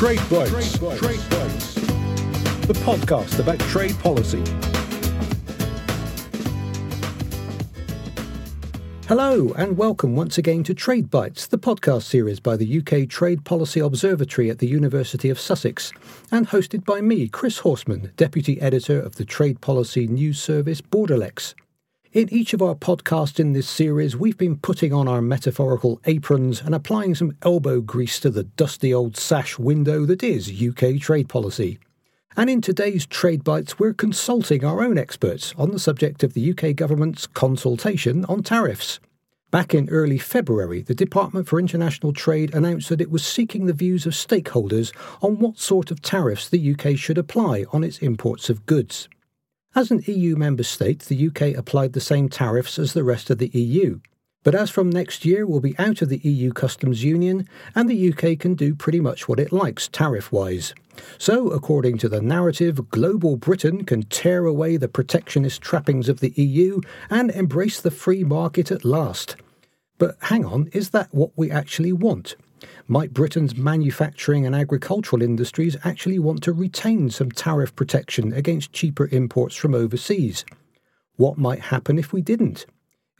Trade 0.00 0.30
Bites. 0.30 0.78
Trade 0.78 1.20
Bites. 1.28 1.74
The 1.74 2.72
podcast 2.72 3.38
about 3.38 3.58
trade 3.58 3.98
policy. 3.98 4.42
Hello, 9.08 9.52
and 9.58 9.76
welcome 9.76 10.16
once 10.16 10.38
again 10.38 10.64
to 10.64 10.72
Trade 10.72 11.10
Bites, 11.10 11.46
the 11.46 11.58
podcast 11.58 12.04
series 12.04 12.40
by 12.40 12.56
the 12.56 12.78
UK 12.78 13.10
Trade 13.10 13.44
Policy 13.44 13.80
Observatory 13.80 14.48
at 14.48 14.58
the 14.58 14.66
University 14.66 15.28
of 15.28 15.38
Sussex, 15.38 15.92
and 16.30 16.48
hosted 16.48 16.86
by 16.86 17.02
me, 17.02 17.28
Chris 17.28 17.58
Horseman, 17.58 18.10
Deputy 18.16 18.58
Editor 18.58 18.98
of 18.98 19.16
the 19.16 19.26
Trade 19.26 19.60
Policy 19.60 20.06
News 20.06 20.40
Service 20.40 20.80
Borderlex. 20.80 21.52
In 22.12 22.28
each 22.32 22.52
of 22.54 22.60
our 22.60 22.74
podcasts 22.74 23.38
in 23.38 23.52
this 23.52 23.68
series, 23.68 24.16
we've 24.16 24.36
been 24.36 24.56
putting 24.56 24.92
on 24.92 25.06
our 25.06 25.22
metaphorical 25.22 26.00
aprons 26.06 26.60
and 26.60 26.74
applying 26.74 27.14
some 27.14 27.36
elbow 27.42 27.80
grease 27.80 28.18
to 28.18 28.30
the 28.30 28.42
dusty 28.42 28.92
old 28.92 29.16
sash 29.16 29.60
window 29.60 30.04
that 30.06 30.24
is 30.24 30.50
UK 30.60 30.98
trade 31.00 31.28
policy. 31.28 31.78
And 32.36 32.50
in 32.50 32.62
today's 32.62 33.06
Trade 33.06 33.44
Bites, 33.44 33.78
we're 33.78 33.92
consulting 33.92 34.64
our 34.64 34.82
own 34.82 34.98
experts 34.98 35.54
on 35.56 35.70
the 35.70 35.78
subject 35.78 36.24
of 36.24 36.34
the 36.34 36.50
UK 36.50 36.74
government's 36.74 37.28
consultation 37.28 38.24
on 38.24 38.42
tariffs. 38.42 38.98
Back 39.52 39.72
in 39.72 39.88
early 39.88 40.18
February, 40.18 40.82
the 40.82 40.96
Department 40.96 41.46
for 41.46 41.60
International 41.60 42.12
Trade 42.12 42.52
announced 42.52 42.88
that 42.88 43.00
it 43.00 43.12
was 43.12 43.24
seeking 43.24 43.66
the 43.66 43.72
views 43.72 44.04
of 44.04 44.14
stakeholders 44.14 44.92
on 45.22 45.38
what 45.38 45.60
sort 45.60 45.92
of 45.92 46.02
tariffs 46.02 46.48
the 46.48 46.74
UK 46.74 46.96
should 46.96 47.18
apply 47.18 47.66
on 47.72 47.84
its 47.84 47.98
imports 47.98 48.50
of 48.50 48.66
goods. 48.66 49.08
As 49.72 49.92
an 49.92 50.02
EU 50.06 50.34
member 50.34 50.64
state, 50.64 50.98
the 51.00 51.28
UK 51.28 51.56
applied 51.56 51.92
the 51.92 52.00
same 52.00 52.28
tariffs 52.28 52.76
as 52.76 52.92
the 52.92 53.04
rest 53.04 53.30
of 53.30 53.38
the 53.38 53.50
EU. 53.52 54.00
But 54.42 54.56
as 54.56 54.68
from 54.68 54.90
next 54.90 55.24
year, 55.24 55.46
we'll 55.46 55.60
be 55.60 55.78
out 55.78 56.02
of 56.02 56.08
the 56.08 56.18
EU 56.24 56.50
customs 56.52 57.04
union, 57.04 57.46
and 57.76 57.88
the 57.88 58.12
UK 58.12 58.36
can 58.36 58.54
do 58.54 58.74
pretty 58.74 58.98
much 58.98 59.28
what 59.28 59.38
it 59.38 59.52
likes 59.52 59.86
tariff 59.86 60.32
wise. 60.32 60.74
So, 61.18 61.50
according 61.50 61.98
to 61.98 62.08
the 62.08 62.20
narrative, 62.20 62.90
global 62.90 63.36
Britain 63.36 63.84
can 63.84 64.02
tear 64.04 64.44
away 64.44 64.76
the 64.76 64.88
protectionist 64.88 65.60
trappings 65.60 66.08
of 66.08 66.18
the 66.18 66.32
EU 66.34 66.80
and 67.08 67.30
embrace 67.30 67.80
the 67.80 67.92
free 67.92 68.24
market 68.24 68.72
at 68.72 68.84
last. 68.84 69.36
But 69.98 70.16
hang 70.22 70.44
on, 70.44 70.68
is 70.72 70.90
that 70.90 71.14
what 71.14 71.30
we 71.36 71.48
actually 71.48 71.92
want? 71.92 72.34
Might 72.88 73.14
Britain's 73.14 73.56
manufacturing 73.56 74.46
and 74.46 74.54
agricultural 74.54 75.22
industries 75.22 75.76
actually 75.84 76.18
want 76.18 76.42
to 76.42 76.52
retain 76.52 77.10
some 77.10 77.30
tariff 77.30 77.74
protection 77.74 78.32
against 78.32 78.72
cheaper 78.72 79.08
imports 79.12 79.56
from 79.56 79.74
overseas? 79.74 80.44
What 81.16 81.38
might 81.38 81.60
happen 81.60 81.98
if 81.98 82.12
we 82.12 82.22
didn't? 82.22 82.66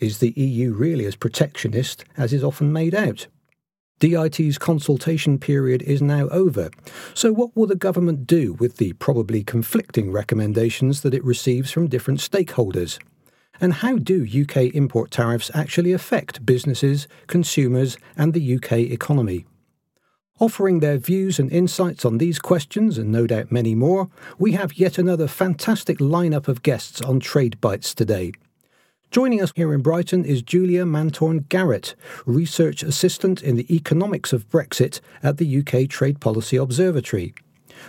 Is 0.01 0.19
the 0.19 0.31
EU 0.31 0.73
really 0.73 1.05
as 1.05 1.17
protectionist 1.17 2.05
as 2.17 2.33
is 2.33 2.43
often 2.43 2.73
made 2.73 2.95
out? 2.95 3.27
DIT's 3.99 4.57
consultation 4.57 5.39
period 5.39 5.83
is 5.83 6.01
now 6.01 6.27
over, 6.29 6.71
so 7.13 7.35
what 7.35 7.55
will 7.55 7.67
the 7.67 7.77
government 7.77 8.27
do 8.27 8.55
with 8.55 8.79
the 8.79 8.95
probably 8.95 9.45
conflicting 9.45 10.11
recommendations 10.11 11.03
that 11.03 11.13
it 11.13 11.23
receives 11.23 11.71
from 11.71 11.87
different 11.87 12.21
stakeholders? 12.21 12.99
And 13.61 13.75
how 13.75 13.99
do 13.99 14.25
UK 14.25 14.75
import 14.75 15.11
tariffs 15.11 15.51
actually 15.53 15.93
affect 15.93 16.47
businesses, 16.47 17.07
consumers, 17.27 17.99
and 18.17 18.33
the 18.33 18.55
UK 18.57 18.73
economy? 18.79 19.45
Offering 20.39 20.81
their 20.81 20.97
views 20.97 21.39
and 21.39 21.53
insights 21.53 22.07
on 22.07 22.17
these 22.17 22.39
questions, 22.39 22.97
and 22.97 23.13
no 23.13 23.27
doubt 23.27 23.53
many 23.53 23.75
more, 23.75 24.09
we 24.39 24.53
have 24.53 24.79
yet 24.79 24.97
another 24.97 25.29
fantastic 25.29 25.99
lineup 25.99 26.49
of 26.49 26.63
guests 26.63 27.03
on 27.03 27.21
Trade 27.21 27.61
Bites 27.61 27.93
today. 27.93 28.33
Joining 29.11 29.43
us 29.43 29.53
here 29.55 29.75
in 29.75 29.83
Brighton 29.83 30.25
is 30.25 30.41
Julia 30.41 30.87
Magntorn 30.87 31.47
Garrett, 31.51 31.95
Research 32.25 32.83
Assistant 32.83 33.43
in 33.43 33.57
the 33.57 33.75
Economics 33.75 34.33
of 34.33 34.49
Brexit 34.49 35.01
at 35.23 35.37
the 35.37 35.59
UK 35.59 35.91
Trade 35.91 36.21
Policy 36.21 36.57
Observatory. 36.57 37.35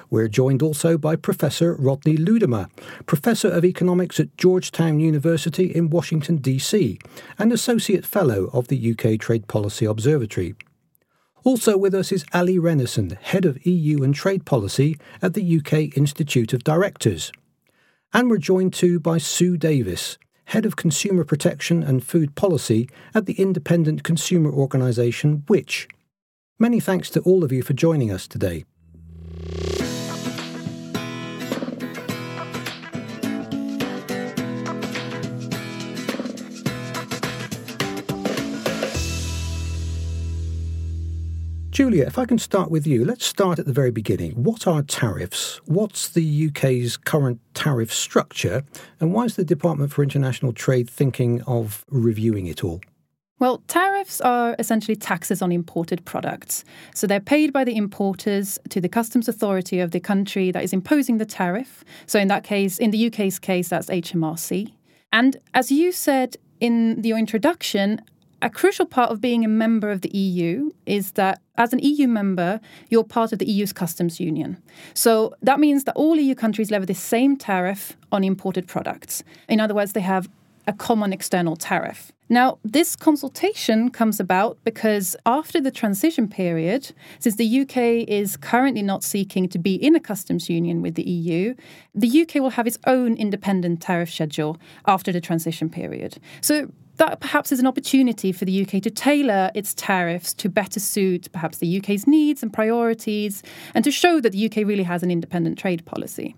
We're 0.10 0.28
joined 0.28 0.62
also 0.62 0.98
by 0.98 1.16
Professor 1.16 1.76
Rodney 1.76 2.18
Ludema, 2.18 2.70
Professor 3.06 3.50
of 3.50 3.66
Economics 3.66 4.20
at 4.20 4.38
Georgetown 4.38 5.00
University 5.00 5.66
in 5.66 5.90
Washington, 5.90 6.38
D.C., 6.38 7.00
and 7.40 7.52
Associate 7.52 8.06
Fellow 8.06 8.50
of 8.54 8.68
the 8.68 8.92
UK 8.92 9.20
Trade 9.20 9.48
Policy 9.48 9.86
Observatory. 9.86 10.56
Also 11.44 11.76
with 11.76 11.96
us 11.96 12.12
is 12.12 12.26
Allie 12.34 12.60
Renison, 12.60 13.18
Head 13.18 13.46
of 13.46 13.66
EU 13.66 14.04
and 14.04 14.14
Trade 14.14 14.46
Policy 14.46 14.98
at 15.22 15.34
the 15.34 15.58
UK 15.58 15.98
Institute 15.98 16.54
of 16.54 16.64
Directors. 16.64 17.32
And 18.14 18.30
we're 18.30 18.38
joined 18.38 18.74
too 18.74 19.00
by 19.00 19.18
Sue 19.18 19.58
Davies, 19.58 20.18
Head 20.46 20.66
of 20.66 20.76
Consumer 20.76 21.24
Protection 21.24 21.82
and 21.82 22.04
Food 22.04 22.36
Policy 22.36 22.90
at 23.16 23.26
the 23.26 23.34
independent 23.34 24.04
consumer 24.04 24.52
organisation 24.52 25.44
Which. 25.48 25.88
Many 26.60 26.80
thanks 26.80 27.10
to 27.12 27.22
all 27.22 27.44
of 27.44 27.52
you 27.52 27.64
for 27.64 27.74
joining 27.74 28.12
us 28.12 28.28
today. 28.28 28.66
Julia, 41.72 42.04
if 42.06 42.18
I 42.18 42.26
can 42.26 42.38
start 42.38 42.70
with 42.70 42.86
you, 42.86 43.06
let's 43.06 43.26
start 43.26 43.58
at 43.58 43.66
the 43.66 43.72
very 43.72 43.92
beginning. 43.92 44.32
What 44.32 44.68
are 44.68 44.82
tariffs? 44.82 45.62
What's 45.64 46.10
the 46.10 46.50
UK's 46.50 46.98
current 46.98 47.40
tariff 47.54 47.94
structure? 47.94 48.66
And 49.00 49.14
why 49.14 49.24
is 49.24 49.38
the 49.38 49.46
Department 49.46 49.94
for 49.94 50.04
International 50.04 50.52
Trade 50.52 50.90
thinking 50.90 51.42
of 51.44 51.86
reviewing 51.88 52.48
it 52.48 52.66
all? 52.66 52.82
Well, 53.40 53.64
tariffs 53.70 54.20
are 54.20 54.54
essentially 54.60 54.98
taxes 54.98 55.42
on 55.42 55.54
imported 55.54 56.04
products. 56.04 56.66
So 56.94 57.08
they're 57.08 57.22
paid 57.22 57.54
by 57.54 57.64
the 57.64 57.78
importers 57.78 58.60
to 58.68 58.82
the 58.82 58.90
customs 58.90 59.30
authority 59.30 59.80
of 59.80 59.92
the 59.92 60.02
country 60.02 60.52
that 60.52 60.66
is 60.66 60.74
imposing 60.74 61.20
the 61.20 61.26
tariff. 61.26 61.86
So 62.06 62.20
in 62.20 62.28
that 62.28 62.44
case, 62.44 62.80
in 62.80 62.92
the 62.92 63.08
UK's 63.08 63.40
case, 63.40 63.70
that's 63.70 63.88
HMRC. 63.88 64.74
And 65.14 65.38
as 65.54 65.72
you 65.72 65.94
said 65.94 66.36
in 66.60 67.02
your 67.02 67.18
introduction, 67.18 68.02
a 68.42 68.50
crucial 68.50 68.86
part 68.86 69.12
of 69.12 69.22
being 69.22 69.46
a 69.46 69.48
member 69.48 69.92
of 69.92 70.02
the 70.02 70.10
EU 70.18 70.72
is 70.86 71.12
that 71.12 71.42
as 71.58 71.74
an 71.74 71.80
EU 71.80 72.08
member, 72.08 72.60
you're 72.90 73.04
part 73.04 73.32
of 73.32 73.40
the 73.40 73.46
EU's 73.46 73.74
customs 73.74 74.20
union. 74.20 74.62
So 74.94 75.36
that 75.42 75.60
means 75.60 75.84
that 75.84 75.96
all 75.96 76.16
EU 76.16 76.36
countries 76.36 76.72
levy 76.72 76.86
the 76.86 76.96
same 76.96 77.38
tariff 77.38 77.96
on 78.12 78.24
imported 78.24 78.68
products. 78.68 79.24
In 79.48 79.60
other 79.60 79.76
words, 79.76 79.94
they 79.94 80.02
have 80.02 80.30
a 80.68 80.74
common 80.74 81.12
external 81.14 81.56
tariff. 81.56 82.12
Now, 82.30 82.60
this 82.64 82.96
consultation 82.96 83.90
comes 83.90 84.20
about 84.20 84.58
because 84.64 85.18
after 85.26 85.60
the 85.60 85.70
transition 85.70 86.30
period, 86.30 86.94
since 87.20 87.36
the 87.36 87.62
UK 87.62 88.08
is 88.08 88.38
currently 88.38 88.82
not 88.82 89.04
seeking 89.04 89.50
to 89.50 89.60
be 89.60 89.76
in 89.76 89.96
a 89.96 90.00
customs 90.00 90.50
union 90.50 90.82
with 90.82 90.96
the 90.96 91.04
EU, 91.04 91.56
the 91.94 92.22
UK 92.22 92.36
will 92.36 92.52
have 92.52 92.68
its 92.68 92.78
own 92.88 93.18
independent 93.18 93.82
tariff 93.82 94.12
schedule 94.14 94.58
after 94.86 95.12
the 95.12 95.20
transition 95.20 95.70
period. 95.70 96.20
So 96.40 96.72
that 96.98 97.20
perhaps 97.20 97.52
is 97.52 97.60
an 97.60 97.68
opportunity 97.68 98.32
for 98.32 98.46
the 98.46 98.62
UK 98.62 98.82
to 98.84 98.90
tailor 98.90 99.52
its 99.56 99.74
tariffs 99.74 100.34
to 100.36 100.50
better 100.50 100.80
suit 100.80 101.32
perhaps 101.32 101.58
the 101.58 101.78
UK's 101.78 102.08
needs 102.08 102.44
and 102.44 102.54
priorities 102.54 103.44
and 103.74 103.84
to 103.84 103.92
show 103.92 104.20
that 104.20 104.32
the 104.32 104.46
UK 104.46 104.58
really 104.68 104.84
has 104.84 105.04
an 105.04 105.12
independent 105.12 105.58
trade 105.58 105.86
policy. 105.86 106.36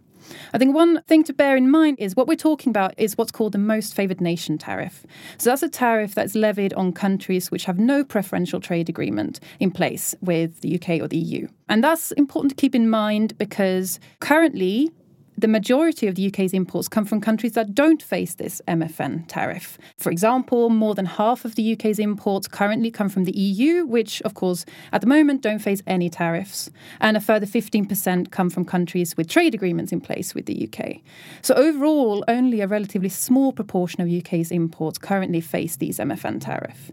I 0.54 0.58
think 0.58 0.76
one 0.76 1.02
thing 1.04 1.24
to 1.26 1.34
bear 1.34 1.56
in 1.56 1.70
mind 1.70 1.98
is 2.00 2.16
what 2.16 2.28
we're 2.28 2.36
talking 2.36 2.70
about 2.70 2.94
is 2.98 3.18
what's 3.18 3.32
called 3.32 3.52
the 3.52 3.58
most 3.58 3.96
favoured 3.96 4.22
nation 4.22 4.58
tariff. 4.58 5.06
So 5.38 5.50
that's 5.50 5.64
a 5.64 5.70
tariff 5.70 6.16
that's 6.16 6.36
levied 6.36 6.74
on 6.74 6.94
countries 6.94 7.52
which 7.52 7.66
have 7.66 7.80
no 7.80 8.04
preferential 8.04 8.60
trade 8.60 8.90
agreement 8.90 9.40
in 9.60 9.72
place 9.72 10.16
with 10.22 10.62
the 10.62 10.76
UK 10.76 11.02
or 11.02 11.08
the 11.08 11.18
EU. 11.18 11.48
And 11.70 11.84
that's 11.84 12.12
important 12.14 12.52
to 12.52 12.56
keep 12.56 12.76
in 12.76 12.90
mind 12.90 13.38
because 13.38 14.00
currently 14.20 14.92
the 15.38 15.48
majority 15.48 16.08
of 16.08 16.16
the 16.16 16.28
UK's 16.28 16.54
imports 16.54 16.88
come 16.88 17.06
from 17.06 17.20
countries 17.20 17.54
that 17.54 17.74
don't 17.74 18.02
face 18.02 18.36
this 18.36 18.62
MFN 18.68 19.26
tariff. 19.28 19.78
For 19.98 20.12
example, 20.12 20.70
more 20.70 20.96
than 20.96 21.06
half 21.06 21.46
of 21.46 21.56
the 21.56 21.74
UK's 21.74 22.00
imports 22.00 22.48
currently 22.48 22.92
come 22.92 23.10
from 23.10 23.24
the 23.24 23.38
EU, 23.38 23.86
which, 23.86 24.22
of 24.22 24.34
course, 24.34 24.66
at 24.92 25.02
the 25.02 25.08
moment 25.08 25.42
don't 25.42 25.60
face 25.60 25.82
any 25.88 26.10
tariffs. 26.10 26.70
And 27.00 27.18
a 27.18 27.22
further 27.22 27.46
15% 27.46 28.32
come 28.32 28.50
from 28.50 28.66
countries 28.66 29.18
with 29.18 29.28
trade 29.28 29.56
agreements 29.56 29.92
in 29.92 30.02
place 30.02 30.36
with 30.36 30.46
the 30.46 30.70
UK. 30.70 31.02
So, 31.42 31.56
overall, 31.56 32.24
only 32.28 32.62
a 32.62 32.68
relatively 32.68 33.10
small 33.10 33.52
proportion 33.54 34.02
of 34.02 34.12
UK's 34.12 34.52
imports 34.52 34.98
currently 34.98 35.42
face 35.42 35.76
these 35.76 36.00
MFN 36.00 36.42
tariff. 36.42 36.92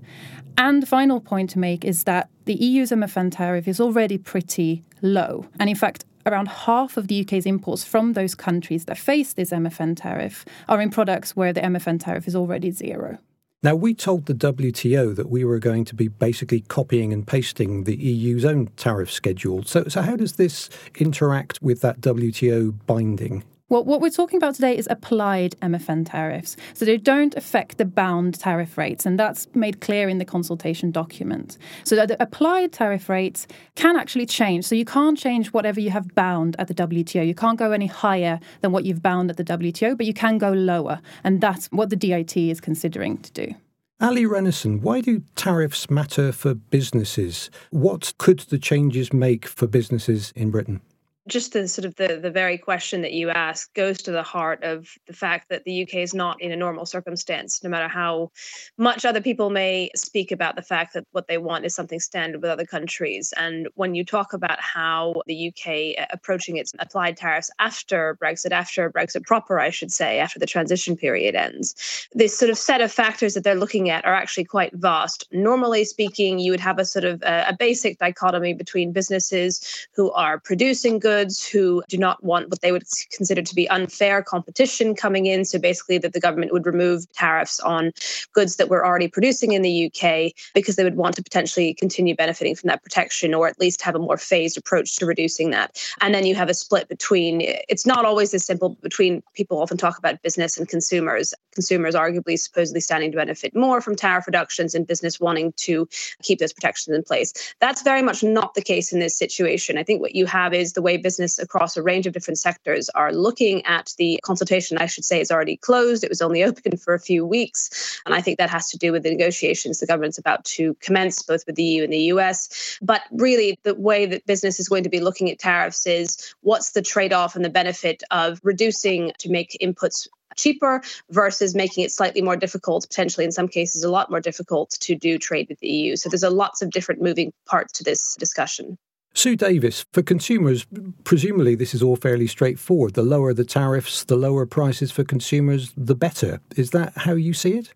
And 0.57 0.83
the 0.83 0.87
final 0.87 1.21
point 1.21 1.51
to 1.51 1.59
make 1.59 1.85
is 1.85 2.05
that 2.05 2.29
the 2.45 2.55
EU's 2.55 2.91
MFN 2.91 3.33
tariff 3.33 3.69
is 3.69 3.81
already 3.81 4.19
pretty 4.19 4.85
low. 5.03 5.47
And 5.59 5.71
in 5.71 5.77
fact, 5.77 6.05
around 6.31 6.49
half 6.49 6.97
of 6.97 7.09
the 7.09 7.21
UK's 7.23 7.47
imports 7.47 7.85
from 7.85 8.13
those 8.13 8.35
countries 8.35 8.85
that 8.85 8.99
face 8.99 9.33
this 9.33 9.51
MFN 9.51 9.97
tariff 9.97 10.45
are 10.69 10.81
in 10.81 10.91
products 10.91 11.35
where 11.35 11.53
the 11.53 11.61
MFN 11.61 12.03
tariff 12.03 12.29
is 12.29 12.37
already 12.37 12.71
zero. 12.71 13.19
Now, 13.63 13.75
we 13.75 13.93
told 13.93 14.25
the 14.25 14.35
WTO 14.35 15.15
that 15.17 15.29
we 15.29 15.45
were 15.45 15.59
going 15.59 15.85
to 15.85 15.95
be 15.95 16.09
basically 16.09 16.61
copying 16.61 17.13
and 17.13 17.27
pasting 17.27 17.85
the 17.85 17.95
EU's 17.95 18.45
own 18.47 18.69
tariff 18.77 19.13
schedule. 19.13 19.65
So, 19.65 19.85
so 19.85 20.01
how 20.01 20.17
does 20.17 20.35
this 20.35 20.71
interact 20.97 21.61
with 21.61 21.83
that 21.83 22.01
WTO 22.01 22.75
binding? 22.87 23.45
Well, 23.71 23.85
what 23.85 24.01
we're 24.01 24.11
talking 24.11 24.37
about 24.37 24.57
today 24.57 24.77
is 24.77 24.89
applied 24.91 25.55
MFN 25.63 26.11
tariffs. 26.11 26.57
So 26.75 26.85
they 26.85 26.97
don't 26.97 27.37
affect 27.37 27.79
the 27.79 27.85
bound 27.85 28.35
tariff 28.35 28.77
rates, 28.77 29.07
and 29.07 29.17
that's 29.17 29.47
made 29.55 29.81
clear 29.81 30.09
in 30.09 30.19
the 30.19 30.25
consultation 30.25 30.91
document. 30.91 31.57
So 31.85 31.95
the 31.95 32.21
applied 32.21 32.73
tariff 32.73 33.09
rates 33.09 33.47
can 33.77 33.95
actually 33.95 34.27
change. 34.27 34.65
So 34.65 34.75
you 34.75 34.85
can't 34.85 35.17
change 35.17 35.53
whatever 35.53 35.79
you 35.79 35.91
have 35.91 36.13
bound 36.17 36.57
at 36.59 36.67
the 36.67 36.75
WTO. 36.75 37.25
You 37.25 37.35
can't 37.35 37.61
go 37.61 37.71
any 37.71 37.87
higher 37.87 38.41
than 38.61 38.73
what 38.73 38.85
you've 38.85 39.03
bound 39.03 39.31
at 39.31 39.37
the 39.37 39.45
WTO, 39.45 39.97
but 39.97 40.05
you 40.05 40.15
can 40.15 40.39
go 40.39 40.51
lower. 40.51 41.01
And 41.23 41.41
that's 41.41 41.69
what 41.69 41.91
the 41.91 41.97
DIT 41.97 42.37
is 42.37 42.61
considering 42.61 43.19
to 43.19 43.31
do. 43.31 43.55
Allie 44.01 44.25
Renison, 44.25 44.81
why 44.81 45.01
do 45.01 45.23
tariffs 45.37 45.89
matter 45.89 46.33
for 46.33 46.55
businesses? 46.55 47.51
What 47.71 48.15
could 48.19 48.41
the 48.41 48.59
changes 48.59 49.13
make 49.13 49.47
for 49.47 49.69
businesses 49.69 50.33
in 50.35 50.51
Britain? 50.51 50.81
Just 51.29 51.53
the 51.53 51.69
sort 51.69 51.85
of 51.85 51.95
the 51.97 52.19
the 52.21 52.31
very 52.31 52.57
question 52.57 53.03
that 53.03 53.13
you 53.13 53.29
ask 53.29 53.73
goes 53.75 53.99
to 53.99 54.11
the 54.11 54.23
heart 54.23 54.63
of 54.65 54.89
the 55.07 55.13
fact 55.13 55.49
that 55.51 55.65
the 55.65 55.83
UK 55.83 55.97
is 55.97 56.15
not 56.15 56.41
in 56.41 56.51
a 56.51 56.57
normal 56.57 56.87
circumstance, 56.87 57.63
no 57.63 57.69
matter 57.69 57.89
how 57.89 58.31
much 58.79 59.05
other 59.05 59.21
people 59.21 59.51
may 59.51 59.91
speak 59.95 60.33
about 60.33 60.57
the 60.57 60.63
fact 60.63 60.95
that 60.95 61.07
what 61.13 61.29
they 61.29 61.37
want 61.37 61.67
is 61.67 61.75
something 61.75 62.01
standard 62.01 62.41
with 62.41 62.51
other 62.51 62.65
countries. 62.65 63.35
And 63.37 63.69
when 63.75 63.95
you 63.95 64.05
talk 64.05 64.33
about 64.33 64.59
how 64.61 65.23
the 65.27 65.49
UK 65.49 66.03
uh, 66.03 66.07
approaching 66.11 66.57
its 66.57 66.73
applied 66.79 67.19
tariffs 67.19 67.51
after 67.59 68.17
Brexit, 68.23 68.53
after 68.53 68.91
Brexit 68.91 69.27
proper, 69.27 69.61
I 69.61 69.71
should 69.71 69.93
say, 69.93 70.21
after 70.21 70.39
the 70.39 70.47
transition 70.47 70.97
period 70.97 71.35
ends, 71.35 72.09
this 72.13 72.37
sort 72.37 72.51
of 72.51 72.57
set 72.57 72.81
of 72.81 72.91
factors 72.91 73.35
that 73.35 73.45
they're 73.45 73.55
looking 73.55 73.91
at 73.91 74.07
are 74.07 74.15
actually 74.15 74.45
quite 74.45 74.73
vast. 74.75 75.29
Normally 75.33 75.85
speaking, 75.85 76.39
you 76.39 76.51
would 76.51 76.61
have 76.61 76.79
a 76.79 76.85
sort 76.87 77.05
of 77.05 77.23
a, 77.23 77.45
a 77.49 77.57
basic 77.59 77.99
dichotomy 77.99 78.55
between 78.55 78.93
businesses 78.93 79.87
who 79.95 80.11
are 80.13 80.39
producing 80.39 80.99
goods 80.99 81.10
goods 81.11 81.45
who 81.45 81.83
do 81.89 81.99
not 81.99 82.23
want 82.23 82.49
what 82.51 82.61
they 82.61 82.71
would 82.71 82.85
consider 83.11 83.43
to 83.43 83.55
be 83.55 83.69
unfair 83.69 84.23
competition 84.23 84.95
coming 84.95 85.27
in. 85.27 85.45
So 85.45 85.59
basically, 85.59 85.99
that 85.99 86.13
the 86.13 86.21
government 86.21 86.53
would 86.53 86.67
remove 86.67 87.11
tariffs 87.13 87.59
on 87.59 87.91
goods 88.33 88.57
that 88.57 88.69
we're 88.69 88.87
already 88.87 89.09
producing 89.09 89.53
in 89.53 89.63
the 89.63 89.87
UK 89.87 90.33
because 90.55 90.77
they 90.77 90.85
would 90.85 90.95
want 90.95 91.17
to 91.17 91.23
potentially 91.23 91.75
continue 91.75 92.15
benefiting 92.15 92.55
from 92.55 92.69
that 92.69 92.85
protection 92.85 93.35
or 93.35 93.49
at 93.49 93.59
least 93.59 93.83
have 93.83 93.97
a 93.97 93.99
more 93.99 94.17
phased 94.17 94.57
approach 94.57 94.97
to 94.97 95.07
reducing 95.07 95.51
that. 95.51 95.83
And 96.01 96.15
then 96.15 96.27
you 96.27 96.37
have 96.37 96.49
a 96.49 96.55
split 96.55 96.89
between, 96.89 97.41
it's 97.69 97.87
not 97.87 98.05
always 98.05 98.33
as 98.33 98.45
simple 98.45 98.77
between 98.83 99.23
people 99.35 99.61
often 99.61 99.77
talk 99.77 99.99
about 99.99 100.23
business 100.23 100.57
and 100.57 100.69
consumers. 100.69 101.35
Consumers 101.55 101.97
arguably 101.97 102.39
supposedly 102.39 102.81
standing 102.81 103.11
to 103.11 103.17
benefit 103.17 103.57
more 103.57 103.81
from 103.81 103.97
tariff 103.97 104.29
reductions 104.29 104.77
and 104.77 104.87
business 104.87 105.19
wanting 105.19 105.53
to 105.57 105.89
keep 106.23 106.39
those 106.39 106.53
protections 106.53 106.97
in 106.97 107.03
place. 107.03 107.33
That's 107.61 107.83
very 107.83 108.03
much 108.03 108.23
not 108.23 108.55
the 108.55 108.63
case 108.63 108.93
in 108.93 109.01
this 109.01 109.17
situation. 109.17 109.77
I 109.77 109.83
think 109.83 110.01
what 110.01 110.15
you 110.15 110.27
have 110.27 110.55
is 110.55 110.75
the 110.75 110.83
way 110.83 110.97
business 111.01 111.39
across 111.39 111.77
a 111.77 111.83
range 111.83 112.07
of 112.07 112.13
different 112.13 112.39
sectors 112.39 112.89
are 112.91 113.13
looking 113.13 113.65
at 113.67 113.95
the 113.99 114.21
consultation, 114.23 114.79
I 114.79 114.87
should 114.87 115.05
say, 115.05 115.21
is 115.21 115.31
already 115.31 115.57
closed. 115.57 116.05
It 116.05 116.11
was 116.11 116.23
only 116.23 116.45
open 116.51 116.77
for 116.77 116.95
a 116.95 117.01
few 117.01 117.27
weeks. 117.27 118.01
And 118.07 118.15
I 118.15 118.21
think 118.21 118.39
that 118.39 118.51
has 118.51 118.71
to 118.71 118.79
do 118.79 118.93
with 118.93 119.03
the 119.03 119.11
negotiations 119.11 119.81
the 119.81 119.87
government's 119.87 120.19
about 120.19 120.45
to 120.45 120.75
commence, 120.81 121.23
both 121.23 121.45
with 121.47 121.57
the 121.57 121.65
EU 121.65 121.85
and 121.85 121.93
the 121.93 122.13
US. 122.15 122.79
But 122.83 123.03
really, 123.11 123.59
the 123.63 123.75
way 123.75 124.07
that 124.07 124.27
business 124.27 124.61
is 124.61 124.69
going 124.69 124.85
to 124.85 124.91
be 124.91 125.01
looking 125.01 125.31
at 125.31 125.39
tariffs 125.39 125.87
is 125.87 126.35
what's 126.43 126.73
the 126.73 126.83
trade 126.83 127.13
off 127.13 127.37
and 127.37 127.45
the 127.45 127.51
benefit 127.51 128.03
of 128.11 128.41
reducing 128.43 129.13
to 129.19 129.31
make 129.31 129.57
inputs 129.61 130.09
cheaper 130.37 130.83
versus 131.11 131.55
making 131.55 131.85
it 131.85 131.93
slightly 131.93 132.23
more 132.23 132.37
difficult, 132.37 132.87
potentially 132.89 133.25
in 133.25 133.33
some 133.33 133.49
cases 133.49 133.85
a 133.85 133.91
lot 133.91 134.11
more 134.11 134.21
difficult 134.21 134.71
to 134.81 134.95
do 134.95 135.19
trade 135.19 135.47
with 135.49 135.59
the 135.61 135.69
EU. 135.69 135.97
So 135.97 136.09
there's 136.09 136.23
a 136.23 136.31
lots 136.31 136.63
of 136.63 136.71
different 136.71 137.03
moving 137.03 137.33
parts 137.47 137.73
to 137.75 137.85
this 137.85 138.17
discussion. 138.17 138.79
Sue 139.13 139.37
Davies, 139.37 139.85
for 139.93 140.03
consumers, 140.03 140.67
presumably 141.05 141.55
this 141.55 141.75
is 141.75 141.83
all 141.83 141.97
fairly 141.97 142.27
straightforward. 142.27 142.95
The 142.95 143.03
lower 143.03 143.35
the 143.35 143.45
tariffs, 143.45 144.05
the 144.05 144.17
lower 144.17 144.47
prices 144.47 144.93
for 144.93 145.05
consumers, 145.05 145.73
the 145.77 145.97
better. 145.97 146.41
Is 146.57 146.71
that 146.71 146.93
how 146.97 147.15
you 147.15 147.35
see 147.35 147.59
it? 147.59 147.75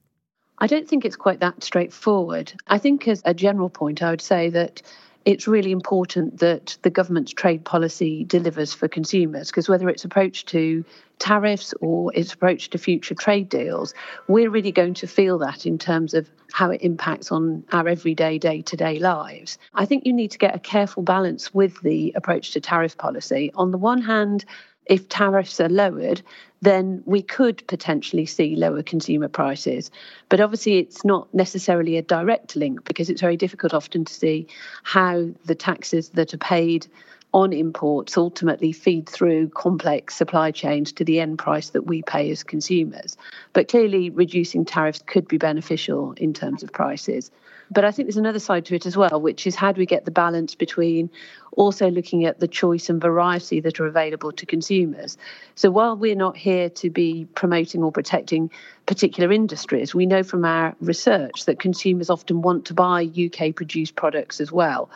I 0.59 0.69
don't 0.69 0.89
think 0.89 1.05
it's 1.05 1.17
quite 1.17 1.41
that 1.41 1.65
straightforward. 1.65 2.53
I 2.69 2.79
think, 2.79 3.09
as 3.09 3.21
a 3.25 3.35
general 3.35 3.69
point, 3.69 4.03
I 4.03 4.11
would 4.11 4.21
say 4.23 4.49
that 4.51 4.83
it's 5.25 5.49
really 5.49 5.73
important 5.73 6.39
that 6.41 6.77
the 6.83 6.91
government's 6.91 7.33
trade 7.33 7.65
policy 7.65 8.25
delivers 8.25 8.75
for 8.75 8.89
consumers 8.89 9.49
because 9.49 9.69
whether 9.69 9.89
it's 9.89 10.05
approach 10.05 10.45
to 10.47 10.85
tariffs 11.19 11.73
or 11.81 12.13
its 12.15 12.33
approach 12.33 12.71
to 12.71 12.79
future 12.79 13.15
trade 13.15 13.49
deals, 13.49 13.95
we're 14.29 14.51
really 14.51 14.73
going 14.73 14.95
to 14.95 15.07
feel 15.07 15.39
that 15.39 15.65
in 15.65 15.79
terms 15.79 16.13
of 16.13 16.29
how 16.53 16.71
it 16.71 16.83
impacts 16.83 17.33
on 17.33 17.65
our 17.73 17.89
everyday, 17.89 18.39
day 18.39 18.63
to 18.63 18.77
day 18.77 18.99
lives. 18.99 19.59
I 19.75 19.87
think 19.87 20.05
you 20.05 20.13
need 20.13 20.31
to 20.33 20.39
get 20.39 20.55
a 20.55 20.59
careful 20.59 21.03
balance 21.03 21.55
with 21.55 21.81
the 21.83 22.13
approach 22.17 22.53
to 22.53 22.61
tariff 22.61 22.97
policy. 22.99 23.51
On 23.55 23.71
the 23.71 23.79
one 23.79 24.03
hand, 24.03 24.45
if 24.87 25.09
tariffs 25.09 25.61
are 25.61 25.69
lowered, 25.69 26.23
then 26.61 27.03
we 27.05 27.23
could 27.23 27.67
potentially 27.67 28.27
see 28.27 28.57
lower 28.57 28.83
consumer 28.83 29.29
prices. 29.29 29.91
But 30.29 30.41
obviously, 30.41 30.79
it's 30.79 31.05
not 31.05 31.33
necessarily 31.35 31.97
a 31.97 32.03
direct 32.03 32.57
link 32.57 32.85
because 32.85 33.11
it's 33.11 33.21
very 33.21 33.37
difficult 33.37 33.75
often 33.75 34.05
to 34.05 34.13
see 34.13 34.47
how 34.83 35.29
the 35.45 35.55
taxes 35.55 36.11
that 36.11 36.35
are 36.35 36.39
paid 36.39 36.87
on 37.35 37.53
imports 37.53 38.17
ultimately 38.17 38.71
feed 38.71 39.09
through 39.09 39.49
complex 39.49 40.15
supply 40.15 40.53
chains 40.53 40.93
to 40.93 41.05
the 41.05 41.19
end 41.19 41.37
price 41.37 41.71
that 41.71 41.85
we 41.85 42.01
pay 42.03 42.31
as 42.31 42.45
consumers. 42.45 43.17
But 43.53 43.69
clearly, 43.69 44.09
reducing 44.11 44.65
tariffs 44.65 45.03
could 45.05 45.27
be 45.27 45.37
beneficial 45.37 46.13
in 46.13 46.33
terms 46.33 46.63
of 46.63 46.73
prices. 46.73 47.33
But 47.71 47.85
I 47.85 47.91
think 47.91 48.07
there's 48.07 48.17
another 48.17 48.39
side 48.39 48.67
to 48.67 48.75
it 48.75 48.87
as 48.87 48.97
well, 48.97 49.21
which 49.21 49.47
is 49.47 49.55
how 49.55 49.73
do 49.73 49.79
we 49.79 49.87
get 49.87 50.05
the 50.05 50.11
balance 50.11 50.55
between 50.55 51.11
also 51.53 51.91
looking 51.91 52.25
at 52.25 52.41
the 52.41 52.49
choice 52.49 52.89
and 52.89 53.01
variety 53.01 53.61
that 53.61 53.81
are 53.81 53.87
available 53.87 54.33
to 54.33 54.47
consumers. 54.47 55.17
So 55.55 55.71
while 55.71 55.97
we're 55.97 56.17
not 56.17 56.37
here 56.37 56.69
to 56.71 56.91
be 56.91 57.27
promoting 57.35 57.83
or 57.83 57.93
protecting 57.93 58.51
particular 58.87 59.33
industries, 59.33 59.95
we 59.95 60.07
know 60.07 60.23
from 60.23 60.45
our 60.45 60.75
research 60.81 61.47
that 61.47 61.59
consumers 61.59 62.11
often 62.11 62.43
want 62.43 62.67
to 62.67 62.75
buy 62.75 63.03
UK 63.05 63.55
produced 63.55 63.95
products 63.97 64.41
as 64.41 64.53
well. 64.53 64.91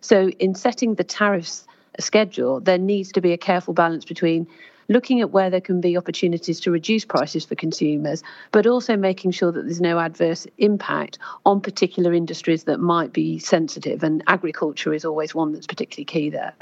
So, 0.00 0.28
in 0.28 0.54
setting 0.54 0.94
the 0.94 1.04
tariffs 1.04 1.66
schedule, 1.98 2.60
there 2.60 2.78
needs 2.78 3.12
to 3.12 3.20
be 3.20 3.32
a 3.32 3.38
careful 3.38 3.74
balance 3.74 4.04
between 4.04 4.46
looking 4.88 5.20
at 5.20 5.30
where 5.30 5.50
there 5.50 5.60
can 5.60 5.80
be 5.80 5.96
opportunities 5.96 6.60
to 6.60 6.70
reduce 6.70 7.04
prices 7.04 7.44
for 7.44 7.54
consumers, 7.54 8.22
but 8.52 8.66
also 8.66 8.96
making 8.96 9.30
sure 9.30 9.52
that 9.52 9.62
there's 9.62 9.80
no 9.80 9.98
adverse 9.98 10.46
impact 10.58 11.18
on 11.46 11.60
particular 11.60 12.12
industries 12.12 12.64
that 12.64 12.80
might 12.80 13.12
be 13.12 13.38
sensitive. 13.38 14.02
And 14.02 14.22
agriculture 14.26 14.94
is 14.94 15.04
always 15.04 15.34
one 15.34 15.52
that's 15.52 15.66
particularly 15.66 16.04
key 16.04 16.30
there. 16.30 16.54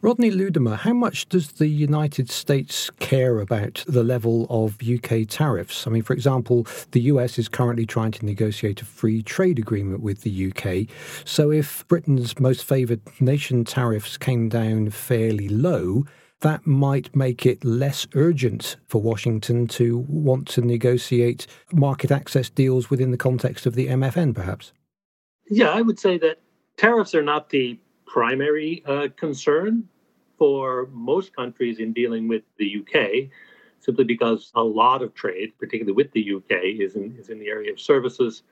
Rodney 0.00 0.30
Ludema, 0.30 0.76
how 0.76 0.92
much 0.92 1.28
does 1.28 1.54
the 1.54 1.66
United 1.66 2.30
States 2.30 2.88
care 3.00 3.40
about 3.40 3.84
the 3.88 4.04
level 4.04 4.46
of 4.48 4.78
UK 4.80 5.26
tariffs? 5.26 5.88
I 5.88 5.90
mean, 5.90 6.02
for 6.02 6.12
example, 6.12 6.68
the 6.92 7.00
US 7.00 7.36
is 7.36 7.48
currently 7.48 7.84
trying 7.84 8.12
to 8.12 8.24
negotiate 8.24 8.80
a 8.80 8.84
free 8.84 9.24
trade 9.24 9.58
agreement 9.58 10.00
with 10.00 10.20
the 10.22 10.52
UK. 10.52 10.86
So 11.26 11.50
if 11.50 11.84
Britain's 11.88 12.38
most 12.38 12.62
favoured 12.62 13.00
nation 13.20 13.64
tariffs 13.64 14.16
came 14.16 14.48
down 14.48 14.90
fairly 14.90 15.48
low, 15.48 16.04
that 16.40 16.66
might 16.66 17.14
make 17.14 17.44
it 17.44 17.64
less 17.64 18.06
urgent 18.14 18.76
for 18.86 19.02
Washington 19.02 19.66
to 19.66 19.98
want 20.08 20.46
to 20.48 20.60
negotiate 20.60 21.46
market 21.72 22.10
access 22.10 22.48
deals 22.48 22.90
within 22.90 23.10
the 23.10 23.16
context 23.16 23.66
of 23.66 23.74
the 23.74 23.88
MFN, 23.88 24.34
perhaps? 24.34 24.72
Yeah, 25.50 25.70
I 25.70 25.82
would 25.82 25.98
say 25.98 26.18
that 26.18 26.40
tariffs 26.76 27.14
are 27.14 27.22
not 27.22 27.50
the 27.50 27.78
primary 28.06 28.82
uh, 28.86 29.08
concern 29.16 29.88
for 30.38 30.88
most 30.92 31.34
countries 31.34 31.80
in 31.80 31.92
dealing 31.92 32.28
with 32.28 32.42
the 32.58 32.76
UK, 32.80 33.30
simply 33.80 34.04
because 34.04 34.52
a 34.54 34.62
lot 34.62 35.02
of 35.02 35.14
trade, 35.14 35.52
particularly 35.58 35.92
with 35.92 36.12
the 36.12 36.34
UK, 36.36 36.80
is 36.80 36.94
in, 36.94 37.16
is 37.18 37.28
in 37.28 37.38
the 37.38 37.48
area 37.48 37.72
of 37.72 37.80
services. 37.80 38.42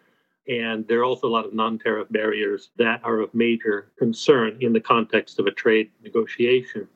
And 0.48 0.86
there 0.86 1.00
are 1.00 1.04
also 1.04 1.26
a 1.26 1.30
lot 1.30 1.44
of 1.44 1.54
non 1.54 1.78
tariff 1.78 2.08
barriers 2.10 2.70
that 2.76 3.00
are 3.04 3.20
of 3.20 3.32
major 3.34 3.92
concern 3.98 4.58
in 4.60 4.72
the 4.72 4.80
context 4.80 5.38
of 5.38 5.46
a 5.46 5.50
trade 5.50 5.90
negotiation. 6.02 6.88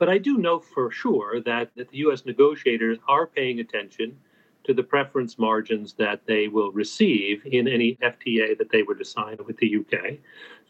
But 0.00 0.08
I 0.08 0.16
do 0.16 0.38
know 0.38 0.58
for 0.58 0.90
sure 0.90 1.42
that, 1.42 1.72
that 1.76 1.90
the 1.90 1.98
US 1.98 2.24
negotiators 2.24 2.96
are 3.06 3.26
paying 3.26 3.60
attention 3.60 4.16
to 4.64 4.72
the 4.72 4.82
preference 4.82 5.38
margins 5.38 5.92
that 5.94 6.22
they 6.26 6.48
will 6.48 6.72
receive 6.72 7.42
in 7.44 7.68
any 7.68 7.96
FTA 7.96 8.56
that 8.56 8.70
they 8.70 8.82
were 8.82 8.94
to 8.94 9.04
sign 9.04 9.36
with 9.46 9.58
the 9.58 9.76
UK. 9.76 10.16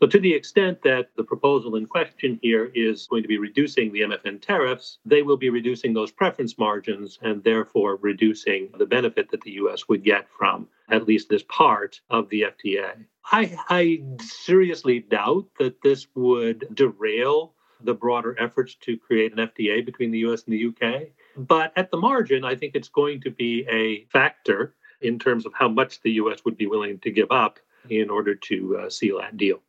So, 0.00 0.08
to 0.08 0.18
the 0.18 0.34
extent 0.34 0.82
that 0.82 1.10
the 1.16 1.22
proposal 1.22 1.76
in 1.76 1.86
question 1.86 2.40
here 2.42 2.72
is 2.74 3.06
going 3.06 3.22
to 3.22 3.28
be 3.28 3.38
reducing 3.38 3.92
the 3.92 4.00
MFN 4.00 4.42
tariffs, 4.42 4.98
they 5.04 5.22
will 5.22 5.36
be 5.36 5.50
reducing 5.50 5.94
those 5.94 6.10
preference 6.10 6.58
margins 6.58 7.20
and 7.22 7.44
therefore 7.44 7.96
reducing 7.96 8.68
the 8.78 8.86
benefit 8.86 9.30
that 9.30 9.42
the 9.42 9.52
US 9.62 9.88
would 9.88 10.02
get 10.02 10.28
from 10.28 10.66
at 10.88 11.06
least 11.06 11.28
this 11.28 11.44
part 11.44 12.00
of 12.10 12.28
the 12.30 12.46
FTA. 12.52 13.04
I, 13.26 13.56
I 13.68 14.02
seriously 14.20 14.98
doubt 15.00 15.46
that 15.60 15.82
this 15.82 16.08
would 16.16 16.66
derail 16.74 17.54
the 17.82 17.94
broader 17.94 18.36
efforts 18.38 18.74
to 18.82 18.96
create 18.96 19.32
an 19.32 19.48
FTA 19.48 19.84
between 19.84 20.10
the 20.10 20.18
US 20.20 20.44
and 20.44 20.54
the 20.54 20.66
UK. 20.68 21.08
But 21.36 21.72
at 21.76 21.90
the 21.90 21.96
margin, 21.96 22.44
I 22.44 22.54
think 22.54 22.74
it's 22.74 22.88
going 22.88 23.20
to 23.22 23.30
be 23.30 23.66
a 23.68 24.04
factor 24.12 24.74
in 25.00 25.18
terms 25.18 25.46
of 25.46 25.52
how 25.54 25.68
much 25.68 26.00
the 26.02 26.12
US 26.12 26.44
would 26.44 26.56
be 26.56 26.66
willing 26.66 26.98
to 27.00 27.10
give 27.10 27.30
up 27.30 27.58
in 27.88 28.10
order 28.10 28.34
to 28.34 28.78
uh, 28.78 28.90
seal 28.90 29.18
that 29.18 29.36
deal. 29.36 29.60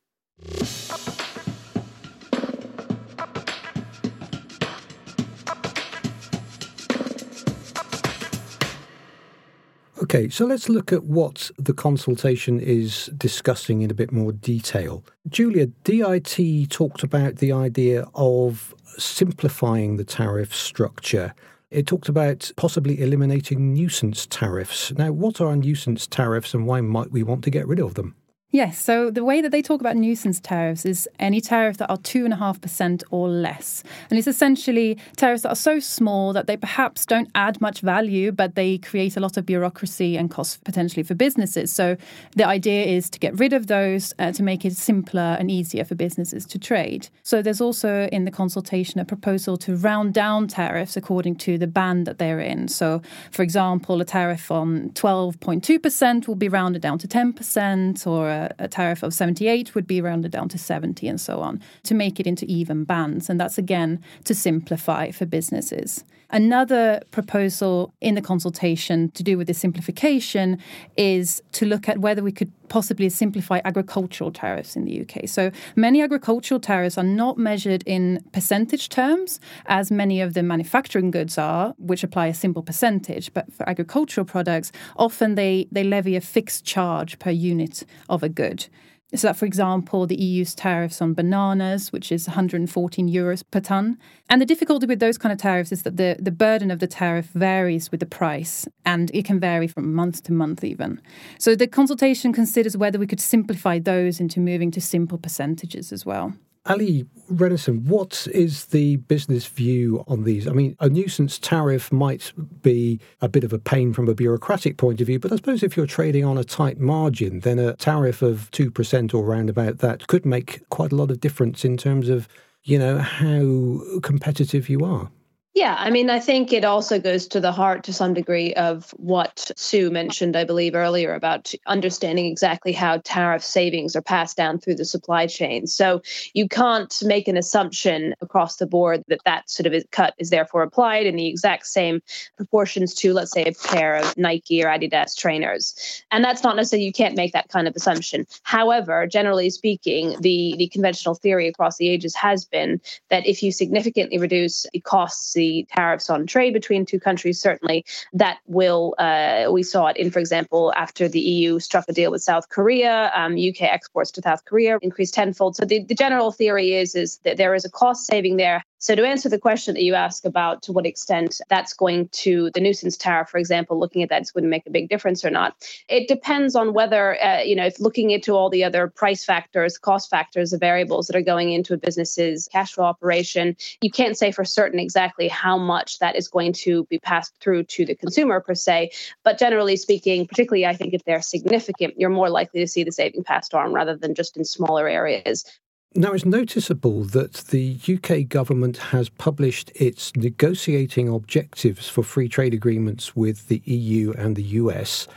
Okay, 10.02 10.30
so 10.30 10.48
let's 10.48 10.68
look 10.68 10.92
at 10.92 11.04
what 11.04 11.52
the 11.60 11.74
consultation 11.74 12.60
is 12.60 13.12
discussing 13.18 13.84
in 13.84 13.92
a 13.92 13.94
bit 13.94 14.12
more 14.12 14.32
detail. 14.32 15.04
Julia, 15.30 15.68
DIT 15.84 16.72
talked 16.72 17.04
about 17.04 17.36
the 17.36 17.52
idea 17.52 18.08
of 18.16 18.74
simplifying 18.98 19.98
the 19.98 20.04
tariff 20.04 20.56
structure. 20.56 21.36
It 21.70 21.86
talked 21.86 22.10
about 22.10 22.52
possibly 22.56 23.00
eliminating 23.00 23.74
nuisance 23.74 24.26
tariffs. 24.26 24.92
Now, 24.94 25.12
what 25.12 25.40
are 25.40 25.56
nuisance 25.56 26.08
tariffs 26.08 26.56
and 26.56 26.66
why 26.66 26.82
might 26.82 27.12
we 27.12 27.22
want 27.22 27.44
to 27.44 27.52
get 27.52 27.68
rid 27.68 27.80
of 27.80 27.94
them? 27.94 28.16
Yes, 28.54 28.78
so 28.78 29.10
the 29.10 29.24
way 29.24 29.40
that 29.40 29.52
they 29.52 29.62
talk 29.62 29.80
about 29.80 29.96
nuisance 29.96 30.42
tariffs 30.42 30.86
is 30.86 31.08
any 31.20 31.40
tariff 31.40 31.78
that 31.78 31.90
are 31.90 31.98
2.5% 31.98 33.02
or 33.10 33.30
less. 33.30 33.82
And 34.10 34.20
it's 34.20 34.28
essentially 34.28 34.98
tariffs 35.16 35.44
that 35.44 35.50
are 35.50 35.56
so 35.56 35.80
small 35.80 36.34
that 36.34 36.48
they 36.48 36.58
perhaps 36.58 37.06
don't 37.06 37.30
add 37.34 37.62
much 37.62 37.80
value, 37.80 38.34
but 38.34 38.56
they 38.56 38.78
create 38.78 39.16
a 39.16 39.22
lot 39.22 39.38
of 39.38 39.46
bureaucracy 39.46 40.18
and 40.18 40.30
cost 40.30 40.62
potentially 40.66 41.02
for 41.02 41.16
businesses. 41.16 41.72
So 41.72 41.96
the 42.36 42.46
idea 42.46 42.84
is 42.84 43.10
to 43.12 43.20
get 43.20 43.40
rid 43.40 43.54
of 43.54 43.68
those 43.68 44.14
uh, 44.20 44.34
to 44.34 44.44
make 44.44 44.66
it 44.66 44.76
simpler 44.76 45.38
and 45.40 45.50
easier 45.50 45.86
for 45.86 45.96
businesses 45.96 46.46
to 46.48 46.60
trade. 46.60 47.08
So 47.24 47.42
there's 47.42 47.62
also 47.62 48.10
in 48.12 48.26
the 48.26 48.32
consultation 48.32 49.00
a 49.00 49.06
proposal 49.06 49.56
to 49.60 49.78
round 49.78 50.14
down 50.14 50.50
tariffs 50.50 50.98
according 50.98 51.38
to 51.38 51.58
the 51.58 51.68
band 51.68 52.06
that 52.06 52.18
they're 52.18 52.42
in. 52.42 52.68
So, 52.68 53.02
for 53.32 53.44
example, 53.44 54.02
a 54.02 54.06
tariff 54.06 54.52
on 54.52 54.90
12.2% 54.90 56.28
will 56.28 56.36
be 56.36 56.50
rounded 56.50 56.82
down 56.82 56.98
to 57.00 57.08
10% 57.08 58.06
or 58.06 58.41
a, 58.60 58.68
tariff 58.68 59.04
of 59.04 59.14
78 59.14 59.76
would 59.76 59.88
be 59.88 60.02
rounded 60.02 60.32
down 60.32 60.50
to 60.50 60.58
70 60.58 61.08
and 61.08 61.20
so 61.20 61.40
on 61.40 61.62
to 61.84 61.94
make 61.94 62.20
it 62.20 62.28
into 62.28 62.46
even 62.46 62.84
bands. 62.84 63.30
And 63.30 63.40
that's 63.40 63.58
again 63.58 64.02
to 64.26 64.36
simplify 64.36 65.12
for 65.12 65.26
businesses. 65.26 66.04
Another 66.32 67.02
proposal 67.12 67.94
in 68.00 68.16
the 68.16 68.22
consultation 68.22 69.12
to 69.12 69.22
do 69.22 69.38
with 69.38 69.48
this 69.48 69.60
simplification 69.60 70.58
is 70.96 71.42
to 71.52 71.66
look 71.66 71.90
at 71.90 71.98
whether 71.98 72.24
we 72.24 72.32
could 72.32 72.52
possibly 72.70 73.10
simplify 73.10 73.60
agricultural 73.66 74.32
tariffs 74.32 74.78
in 74.78 74.86
the 74.86 75.02
UK. 75.02 75.28
So 75.28 75.52
many 75.76 76.02
agricultural 76.02 76.62
tariffs 76.62 76.98
are 76.98 77.04
not 77.04 77.38
measured 77.38 77.84
in 77.86 78.24
percentage 78.32 78.88
terms, 78.88 79.42
as 79.66 79.92
many 79.92 80.22
of 80.22 80.34
the 80.34 80.42
manufacturing 80.42 81.12
goods 81.12 81.38
are, 81.38 81.76
which 81.78 82.02
apply 82.02 82.28
a 82.28 82.34
simple 82.34 82.64
percentage. 82.64 83.34
But 83.34 83.52
for 83.52 83.68
agricultural 83.68 84.24
products, 84.24 84.72
often 84.96 85.36
they, 85.36 85.68
they 85.70 85.84
levy 85.84 86.16
a 86.16 86.22
fixed 86.22 86.64
charge 86.64 87.20
per 87.20 87.30
unit 87.30 87.84
of 88.08 88.24
a 88.24 88.30
good. 88.30 88.68
So 89.14 89.28
that, 89.28 89.36
for 89.36 89.46
example, 89.46 90.08
the 90.08 90.16
EU's 90.16 90.56
tariffs 90.56 91.02
on 91.02 91.14
bananas, 91.14 91.92
which 91.92 92.12
is 92.12 92.28
114 92.28 93.10
euros 93.10 93.44
per 93.52 93.60
ton. 93.60 93.98
And 94.30 94.42
the 94.42 94.46
difficulty 94.46 94.86
with 94.86 95.00
those 95.00 95.18
kind 95.18 95.34
of 95.34 95.40
tariffs 95.40 95.74
is 95.74 95.84
that 95.84 95.98
the, 95.98 96.16
the 96.18 96.32
burden 96.32 96.72
of 96.72 96.80
the 96.80 96.88
tariff 96.88 97.26
varies 97.34 97.92
with 97.92 98.00
the 98.00 98.06
price, 98.06 98.68
and 98.86 99.12
it 99.14 99.26
can 99.26 99.40
vary 99.40 99.68
from 99.68 99.94
month 99.94 100.24
to 100.24 100.32
month 100.32 100.64
even. 100.64 101.02
So 101.40 101.56
the 101.56 101.68
consultation 101.68 102.32
considers 102.32 102.78
whether 102.78 102.98
we 102.98 103.08
could 103.08 103.20
simplify 103.20 103.80
those 103.80 104.22
into 104.22 104.40
moving 104.40 104.72
to 104.72 104.82
simple 104.82 105.18
percentages 105.18 105.92
as 105.92 106.06
well. 106.06 106.34
Allie 106.68 107.06
Renison, 107.32 107.86
what 107.86 108.28
is 108.32 108.66
the 108.66 108.98
business 108.98 109.48
view 109.48 110.04
on 110.08 110.26
these? 110.26 110.48
I 110.48 110.52
mean, 110.52 110.76
a 110.80 110.90
nuisance 110.90 111.40
tariff 111.40 111.92
might 111.92 112.34
be 112.62 113.00
a 113.20 113.28
bit 113.28 113.44
of 113.44 113.52
a 113.52 113.58
pain 113.58 113.94
from 113.94 114.08
a 114.08 114.14
bureaucratic 114.14 114.78
point 114.78 115.02
of 115.02 115.08
view, 115.08 115.18
but 115.18 115.32
I 115.32 115.38
suppose 115.38 115.64
if 115.64 115.76
you're 115.76 115.88
trading 115.88 116.24
on 116.24 116.38
a 116.38 116.44
tight 116.44 116.80
margin, 116.80 117.40
then 117.40 117.58
a 117.58 117.76
tariff 117.76 118.22
of 118.22 118.52
2% 118.52 119.14
or 119.14 119.24
round 119.24 119.50
about 119.50 119.80
that 119.80 120.06
could 120.06 120.24
make 120.24 120.68
quite 120.70 120.92
a 120.92 120.96
lot 120.96 121.10
of 121.10 121.20
difference 121.20 121.66
in 121.66 121.78
terms 121.78 122.10
of, 122.10 122.28
you 122.64 122.78
know, 122.78 123.00
how 123.00 123.82
competitive 124.02 124.70
you 124.70 124.86
are. 124.86 125.10
Yeah, 125.54 125.76
I 125.78 125.90
mean, 125.90 126.10
I 126.10 126.22
think 126.22 126.54
it 126.54 126.64
also 126.64 126.98
goes 126.98 127.28
to 127.28 127.42
the 127.42 127.52
heart 127.52 127.84
to 127.84 127.92
some 127.92 128.14
degree 128.14 128.54
of 128.54 128.92
what 128.92 129.52
Sue 129.58 129.92
mentioned, 129.92 130.38
I 130.38 130.46
believe, 130.46 130.76
earlier 130.76 131.14
about 131.14 131.54
understanding 131.68 132.26
exactly 132.26 132.72
how 132.72 133.02
tariff 133.04 133.44
savings 133.44 133.94
are 133.94 134.02
passed 134.02 134.38
down 134.38 134.60
through 134.60 134.76
the 134.76 134.86
supply 134.86 135.28
chain. 135.28 135.68
So 135.68 136.02
you 136.34 136.48
can't 136.48 136.98
make 137.04 137.28
an 137.28 137.36
assumption 137.36 138.16
across 138.22 138.56
the 138.56 138.66
board 138.66 139.04
that 139.10 139.20
that 139.26 139.50
sort 139.50 139.68
of 139.68 139.84
cut 139.92 140.14
is 140.20 140.30
therefore 140.30 140.62
applied 140.62 141.06
in 141.06 141.18
the 141.18 141.28
exact 141.28 141.68
same 141.68 142.02
proportions 142.38 142.94
to, 142.96 143.14
let's 143.14 143.34
say, 143.34 143.44
a 143.44 143.52
pair 143.52 143.96
of 143.96 144.18
Nike 144.18 144.64
or 144.64 144.68
Adidas 144.68 145.18
trainers. 145.18 145.76
And 146.12 146.24
that's 146.24 146.44
not 146.44 146.56
necessarily, 146.56 146.86
you 146.86 146.94
can't 146.94 147.18
make 147.18 147.34
that 147.34 147.50
kind 147.50 147.68
of 147.68 147.76
assumption. 147.76 148.26
However, 148.44 149.06
generally 149.06 149.50
speaking, 149.50 150.16
the, 150.22 150.56
the 150.58 150.70
conventional 150.70 151.16
theory 151.16 151.50
across 151.50 151.76
the 151.76 151.90
ages 151.90 152.16
has 152.16 152.46
been 152.46 152.80
that 153.10 153.28
if 153.28 153.44
you 153.44 153.52
significantly 153.52 154.18
reduce 154.18 154.66
the 154.72 154.80
costs, 154.80 155.34
the 155.42 155.66
tariffs 155.76 156.08
on 156.10 156.28
trade 156.28 156.54
between 156.54 156.86
two 156.86 157.00
countries, 157.00 157.42
certainly 157.42 157.84
that 158.14 158.38
will, 158.46 158.94
uh, 159.00 159.46
we 159.52 159.64
saw 159.64 159.88
it 159.88 159.98
in, 159.98 160.12
for 160.12 160.20
example, 160.20 160.72
after 160.76 161.08
the 161.08 161.20
EU 161.20 161.60
struck 161.60 161.86
a 161.88 161.94
deal 161.94 162.12
with 162.12 162.22
South 162.22 162.50
Korea, 162.50 163.12
um, 163.16 163.34
UK 163.34 163.62
exports 163.64 164.12
to 164.12 164.22
South 164.22 164.46
Korea 164.46 164.78
increased 164.82 165.16
tenfold. 165.16 165.56
So 165.56 165.66
the, 165.66 165.84
the 165.84 165.96
general 165.96 166.32
theory 166.32 166.74
is, 166.76 166.94
is 166.96 167.18
that 167.24 167.38
there 167.38 167.56
is 167.56 167.66
a 167.66 167.72
cost 167.72 168.06
saving 168.06 168.38
there 168.38 168.64
so, 168.82 168.96
to 168.96 169.06
answer 169.06 169.30
the 169.30 169.38
question 169.38 169.76
that 169.76 169.84
you 169.84 169.94
ask 169.94 170.26
about 170.26 170.64
to 170.64 170.72
what 170.72 170.88
extent 170.88 171.40
that's 171.50 171.72
going 171.72 172.10
to 172.14 172.50
the 172.56 172.60
nuisance 172.60 172.98
tariff, 172.98 173.30
for 173.30 173.38
example, 173.38 173.80
looking 173.80 174.02
at 174.02 174.10
that 174.10 174.26
to 174.26 174.42
make 174.42 174.66
a 174.66 174.72
big 174.72 174.90
difference 174.90 175.24
or 175.24 175.30
not, 175.30 175.56
it 175.88 176.08
depends 176.08 176.56
on 176.56 176.74
whether, 176.74 177.22
uh, 177.24 177.42
you 177.42 177.56
know, 177.56 177.68
if 177.68 177.80
looking 177.80 178.10
into 178.10 178.34
all 178.34 178.50
the 178.50 178.64
other 178.64 178.88
price 178.88 179.24
factors, 179.24 179.78
cost 179.78 180.10
factors, 180.10 180.50
the 180.50 180.58
variables 180.58 181.06
that 181.06 181.16
are 181.16 181.22
going 181.22 181.52
into 181.52 181.76
a 181.76 181.78
business's 181.78 182.48
cash 182.52 182.74
flow 182.74 182.86
operation, 182.86 183.56
you 183.82 183.92
can't 183.92 184.18
say 184.18 184.32
for 184.32 184.44
certain 184.44 184.80
exactly 184.80 185.28
how 185.28 185.60
much 185.60 186.00
that 186.00 186.16
is 186.16 186.28
going 186.28 186.52
to 186.52 186.86
be 186.86 186.98
passed 186.98 187.36
through 187.40 187.66
to 187.66 187.86
the 187.86 187.94
consumer 187.94 188.40
per 188.40 188.56
se. 188.56 188.90
But 189.24 189.38
generally 189.38 189.76
speaking, 189.76 190.26
particularly 190.26 190.66
I 190.66 190.76
think 190.76 190.96
if 190.96 191.04
they're 191.04 191.22
significant, 191.22 192.00
you're 192.00 192.10
more 192.10 192.32
likely 192.32 192.62
to 192.62 192.68
see 192.68 192.84
the 192.84 192.92
saving 192.92 193.26
passed 193.26 193.54
on 193.54 193.74
rather 193.74 193.96
than 193.96 194.16
just 194.16 194.38
in 194.38 194.44
smaller 194.44 194.90
areas. 194.90 195.46
Now, 195.94 196.14
it's 196.14 196.24
noticeable 196.24 197.04
that 197.04 197.34
the 197.50 197.78
UK 197.86 198.30
government 198.30 198.78
has 198.78 199.10
published 199.10 199.74
its 199.76 200.16
negotiating 200.16 201.10
objectives 201.10 201.90
for 201.90 202.02
free 202.02 202.30
trade 202.30 202.54
agreements 202.54 203.14
with 203.14 203.50
the 203.50 203.62
EU 203.66 204.14
and 204.14 204.38
the 204.38 204.44
US, 204.44 205.10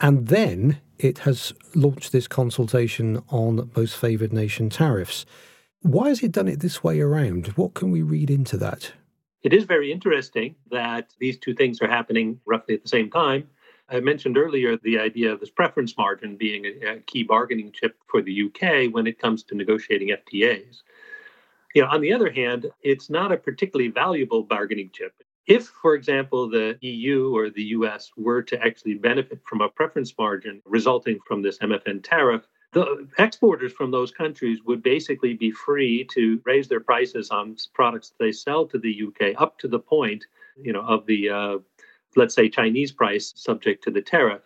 and 0.00 0.28
then 0.28 0.78
it 0.96 1.18
has 1.18 1.52
launched 1.74 2.12
this 2.12 2.28
consultation 2.28 3.20
on 3.30 3.72
most 3.74 3.96
favoured 3.96 4.32
nation 4.32 4.70
tariffs. 4.70 5.26
Why 5.80 6.10
has 6.10 6.22
it 6.22 6.30
done 6.30 6.46
it 6.46 6.60
this 6.60 6.84
way 6.84 7.00
around? 7.00 7.48
What 7.56 7.74
can 7.74 7.90
we 7.90 8.02
read 8.02 8.30
into 8.30 8.56
that? 8.58 8.92
It 9.42 9.52
is 9.52 9.64
very 9.64 9.90
interesting 9.90 10.54
that 10.70 11.12
these 11.18 11.36
two 11.36 11.52
things 11.52 11.82
are 11.82 11.88
happening 11.88 12.38
roughly 12.46 12.76
at 12.76 12.84
the 12.84 12.88
same 12.88 13.10
time. 13.10 13.48
I 13.88 14.00
mentioned 14.00 14.38
earlier 14.38 14.76
the 14.76 14.98
idea 14.98 15.32
of 15.32 15.40
this 15.40 15.50
preference 15.50 15.96
margin 15.96 16.36
being 16.36 16.64
a, 16.64 16.94
a 16.94 17.00
key 17.00 17.22
bargaining 17.22 17.72
chip 17.72 17.96
for 18.06 18.22
the 18.22 18.44
UK 18.44 18.92
when 18.92 19.06
it 19.06 19.18
comes 19.18 19.42
to 19.44 19.54
negotiating 19.54 20.08
FTAs. 20.08 20.82
You 21.74 21.82
know, 21.82 21.88
on 21.88 22.00
the 22.00 22.12
other 22.12 22.30
hand, 22.30 22.70
it's 22.82 23.10
not 23.10 23.32
a 23.32 23.36
particularly 23.36 23.90
valuable 23.90 24.42
bargaining 24.42 24.90
chip. 24.92 25.14
If, 25.46 25.66
for 25.66 25.94
example, 25.94 26.48
the 26.48 26.78
EU 26.80 27.34
or 27.34 27.50
the 27.50 27.64
US 27.76 28.12
were 28.16 28.42
to 28.42 28.62
actually 28.62 28.94
benefit 28.94 29.40
from 29.44 29.60
a 29.60 29.68
preference 29.68 30.14
margin 30.16 30.62
resulting 30.64 31.18
from 31.26 31.42
this 31.42 31.58
MFN 31.58 32.04
tariff, 32.04 32.46
the 32.72 33.08
exporters 33.18 33.72
from 33.72 33.90
those 33.90 34.10
countries 34.10 34.60
would 34.64 34.82
basically 34.82 35.34
be 35.34 35.50
free 35.50 36.04
to 36.12 36.40
raise 36.44 36.68
their 36.68 36.80
prices 36.80 37.30
on 37.30 37.56
products 37.74 38.14
they 38.18 38.32
sell 38.32 38.66
to 38.66 38.78
the 38.78 39.02
UK 39.08 39.40
up 39.40 39.58
to 39.58 39.68
the 39.68 39.78
point, 39.78 40.24
you 40.62 40.72
know, 40.72 40.80
of 40.80 41.04
the 41.06 41.28
uh, 41.28 41.58
let's 42.16 42.34
say, 42.34 42.48
Chinese 42.48 42.92
price 42.92 43.32
subject 43.36 43.84
to 43.84 43.90
the 43.90 44.02
tariff. 44.02 44.42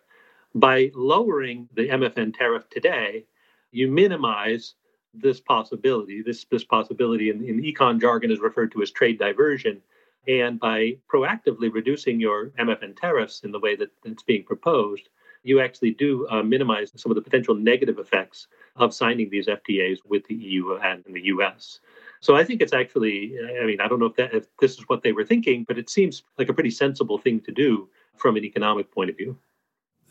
By 0.54 0.90
lowering 0.94 1.68
the 1.74 1.88
MFN 1.88 2.36
tariff 2.36 2.68
today, 2.70 3.24
you 3.72 3.88
minimize 3.88 4.74
this 5.12 5.40
possibility. 5.40 6.22
This, 6.22 6.44
this 6.50 6.64
possibility 6.64 7.30
in, 7.30 7.44
in 7.44 7.62
econ 7.62 8.00
jargon 8.00 8.30
is 8.30 8.40
referred 8.40 8.72
to 8.72 8.82
as 8.82 8.90
trade 8.90 9.18
diversion. 9.18 9.82
And 10.28 10.58
by 10.58 10.96
proactively 11.12 11.72
reducing 11.72 12.20
your 12.20 12.48
MFN 12.58 12.98
tariffs 12.98 13.40
in 13.44 13.52
the 13.52 13.60
way 13.60 13.76
that 13.76 13.90
it's 14.04 14.22
being 14.22 14.44
proposed, 14.44 15.08
you 15.42 15.60
actually 15.60 15.92
do 15.92 16.26
uh, 16.28 16.42
minimize 16.42 16.90
some 16.96 17.12
of 17.12 17.16
the 17.16 17.22
potential 17.22 17.54
negative 17.54 17.98
effects 17.98 18.48
of 18.74 18.92
signing 18.92 19.30
these 19.30 19.46
FTAs 19.46 19.98
with 20.04 20.26
the 20.26 20.34
EU 20.34 20.76
and 20.78 21.04
the 21.06 21.26
US. 21.26 21.80
So 22.20 22.36
I 22.36 22.44
think 22.44 22.60
it's 22.60 22.72
actually, 22.72 23.36
I 23.60 23.64
mean, 23.66 23.80
I 23.80 23.88
don't 23.88 24.00
know 24.00 24.06
if 24.06 24.16
that 24.16 24.34
if 24.34 24.46
this 24.58 24.72
is 24.72 24.88
what 24.88 25.02
they 25.02 25.12
were 25.12 25.24
thinking, 25.24 25.64
but 25.66 25.78
it 25.78 25.90
seems 25.90 26.22
like 26.38 26.48
a 26.48 26.54
pretty 26.54 26.70
sensible 26.70 27.18
thing 27.18 27.40
to 27.42 27.52
do 27.52 27.88
from 28.16 28.36
an 28.36 28.44
economic 28.44 28.90
point 28.92 29.10
of 29.10 29.16
view. 29.16 29.36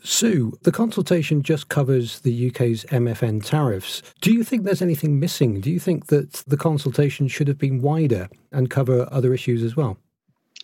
Sue, 0.02 0.52
the 0.62 0.72
consultation 0.72 1.42
just 1.42 1.68
covers 1.68 2.20
the 2.20 2.48
UK's 2.48 2.84
MFN 2.84 3.44
tariffs. 3.44 4.02
Do 4.20 4.32
you 4.32 4.44
think 4.44 4.64
there's 4.64 4.82
anything 4.82 5.18
missing? 5.18 5.60
Do 5.60 5.70
you 5.70 5.80
think 5.80 6.06
that 6.06 6.44
the 6.46 6.56
consultation 6.56 7.28
should 7.28 7.48
have 7.48 7.58
been 7.58 7.80
wider 7.80 8.28
and 8.52 8.70
cover 8.70 9.08
other 9.10 9.32
issues 9.32 9.62
as 9.62 9.76
well? 9.76 9.96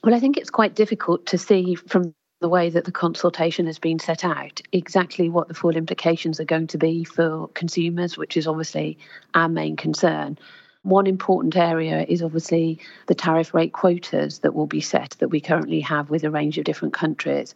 Well, 0.05 0.15
I 0.15 0.21
think 0.21 0.37
it's 0.37 0.51
quite 0.51 0.75
difficult 0.75 1.27
to 1.27 1.39
see 1.39 1.75
from 1.75 2.15
the 2.41 2.49
way 2.49 2.69
that 2.69 2.85
the 2.85 2.93
consultation 2.93 3.67
has 3.67 3.79
been 3.79 3.99
set 3.99 4.25
out 4.25 4.61
exactly 4.73 5.31
what 5.31 5.49
the 5.49 5.55
full 5.55 5.77
implications 5.77 6.41
are 6.41 6.45
going 6.45 6.67
to 6.67 6.79
be 6.79 7.05
for 7.05 7.49
consumers, 7.55 8.19
which 8.19 8.37
is 8.37 8.47
obviously 8.47 8.99
our 9.35 9.49
main 9.49 9.77
concern. 9.77 10.37
One 10.83 11.07
important 11.07 11.57
area 11.57 12.05
is 12.09 12.23
obviously 12.23 12.81
the 13.07 13.15
tariff 13.15 13.55
rate 13.55 13.73
quotas 13.73 14.41
that 14.41 14.55
will 14.55 14.67
be 14.67 14.81
set 14.81 15.17
that 15.21 15.29
we 15.29 15.41
currently 15.41 15.81
have 15.81 16.11
with 16.11 16.25
a 16.25 16.31
range 16.31 16.59
of 16.59 16.65
different 16.65 16.95
countries. 16.95 17.55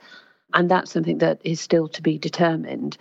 And 0.55 0.71
that's 0.71 0.93
something 0.93 1.19
that 1.19 1.41
is 1.43 1.61
still 1.61 1.89
to 1.89 2.03
be 2.03 2.19
determined. 2.19 2.97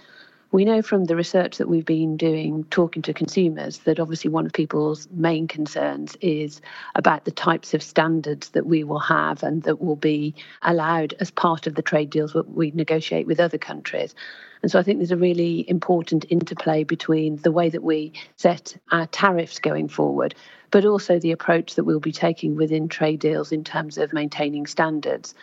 We 0.56 0.64
know 0.64 0.82
from 0.82 1.04
the 1.04 1.18
research 1.18 1.58
that 1.58 1.68
we've 1.68 1.84
been 1.84 2.16
doing, 2.16 2.64
talking 2.70 3.02
to 3.02 3.14
consumers, 3.14 3.80
that 3.80 4.00
obviously 4.00 4.30
one 4.30 4.46
of 4.46 4.54
people's 4.54 5.06
main 5.12 5.50
concerns 5.50 6.16
is 6.22 6.62
about 6.96 7.26
the 7.26 7.32
types 7.32 7.74
of 7.74 7.84
standards 7.84 8.52
that 8.52 8.66
we 8.66 8.86
will 8.86 9.00
have 9.00 9.44
and 9.44 9.64
that 9.64 9.82
will 9.82 9.98
be 9.98 10.34
allowed 10.62 11.14
as 11.20 11.30
part 11.30 11.68
of 11.68 11.76
the 11.76 11.82
trade 11.82 12.10
deals 12.10 12.32
that 12.32 12.50
we 12.52 12.72
negotiate 12.72 13.28
with 13.28 13.42
other 13.42 13.58
countries. 13.58 14.16
And 14.62 14.72
so 14.72 14.80
I 14.80 14.84
think 14.84 15.00
there's 15.00 15.12
a 15.12 15.18
really 15.18 15.70
important 15.70 16.24
interplay 16.30 16.86
between 16.86 17.36
the 17.42 17.52
way 17.52 17.70
that 17.70 17.84
we 17.84 18.14
set 18.38 18.78
our 18.94 19.08
tariffs 19.08 19.60
going 19.60 19.90
forward, 19.90 20.36
but 20.72 20.86
also 20.86 21.20
the 21.20 21.34
approach 21.34 21.76
that 21.76 21.84
we'll 21.84 22.00
be 22.00 22.14
taking 22.14 22.56
within 22.56 22.88
trade 22.88 23.20
deals 23.20 23.52
in 23.52 23.66
terms 23.66 23.98
of 23.98 24.14
maintaining 24.14 24.68
standards 24.68 25.36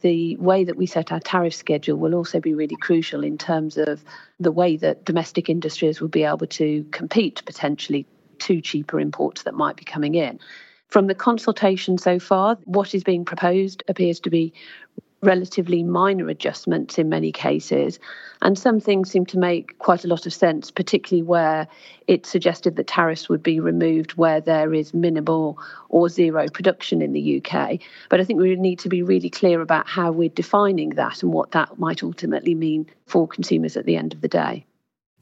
the 0.00 0.36
way 0.36 0.64
that 0.64 0.76
we 0.76 0.86
set 0.86 1.12
our 1.12 1.20
tariff 1.20 1.54
schedule 1.54 1.96
will 1.96 2.14
also 2.14 2.40
be 2.40 2.54
really 2.54 2.76
crucial 2.76 3.22
in 3.22 3.38
terms 3.38 3.76
of 3.76 4.04
the 4.38 4.52
way 4.52 4.76
that 4.76 5.04
domestic 5.04 5.48
industries 5.48 6.00
will 6.00 6.08
be 6.08 6.24
able 6.24 6.46
to 6.46 6.84
compete 6.90 7.42
potentially 7.44 8.06
to 8.38 8.60
cheaper 8.60 8.98
imports 8.98 9.42
that 9.42 9.54
might 9.54 9.76
be 9.76 9.84
coming 9.84 10.14
in. 10.14 10.38
From 10.88 11.06
the 11.06 11.14
consultation 11.14 11.98
so 11.98 12.18
far, 12.18 12.58
what 12.64 12.94
is 12.94 13.04
being 13.04 13.24
proposed 13.24 13.82
appears 13.88 14.18
to 14.20 14.30
be 14.30 14.52
relatively 15.22 15.82
minor 15.82 16.28
adjustments 16.28 16.98
in 16.98 17.08
many 17.08 17.30
cases. 17.30 17.98
And 18.42 18.58
some 18.58 18.80
things 18.80 19.10
seem 19.10 19.26
to 19.26 19.38
make 19.38 19.78
quite 19.78 20.04
a 20.04 20.08
lot 20.08 20.24
of 20.24 20.32
sense, 20.32 20.70
particularly 20.70 21.22
where 21.22 21.68
it 22.06 22.24
suggested 22.24 22.76
that 22.76 22.86
tariffs 22.86 23.28
would 23.28 23.42
be 23.42 23.60
removed 23.60 24.12
where 24.12 24.40
there 24.40 24.72
is 24.72 24.94
minimal 24.94 25.58
or 25.90 26.08
zero 26.08 26.46
production 26.48 27.02
in 27.02 27.12
the 27.12 27.42
UK. 27.44 27.80
But 28.08 28.20
I 28.20 28.24
think 28.24 28.40
we 28.40 28.56
need 28.56 28.78
to 28.80 28.88
be 28.88 29.02
really 29.02 29.30
clear 29.30 29.60
about 29.60 29.88
how 29.88 30.10
we're 30.10 30.30
defining 30.30 30.90
that 30.90 31.22
and 31.22 31.32
what 31.32 31.50
that 31.50 31.78
might 31.78 32.02
ultimately 32.02 32.54
mean 32.54 32.86
for 33.06 33.28
consumers 33.28 33.76
at 33.76 33.84
the 33.84 33.96
end 33.96 34.14
of 34.14 34.22
the 34.22 34.28
day. 34.28 34.64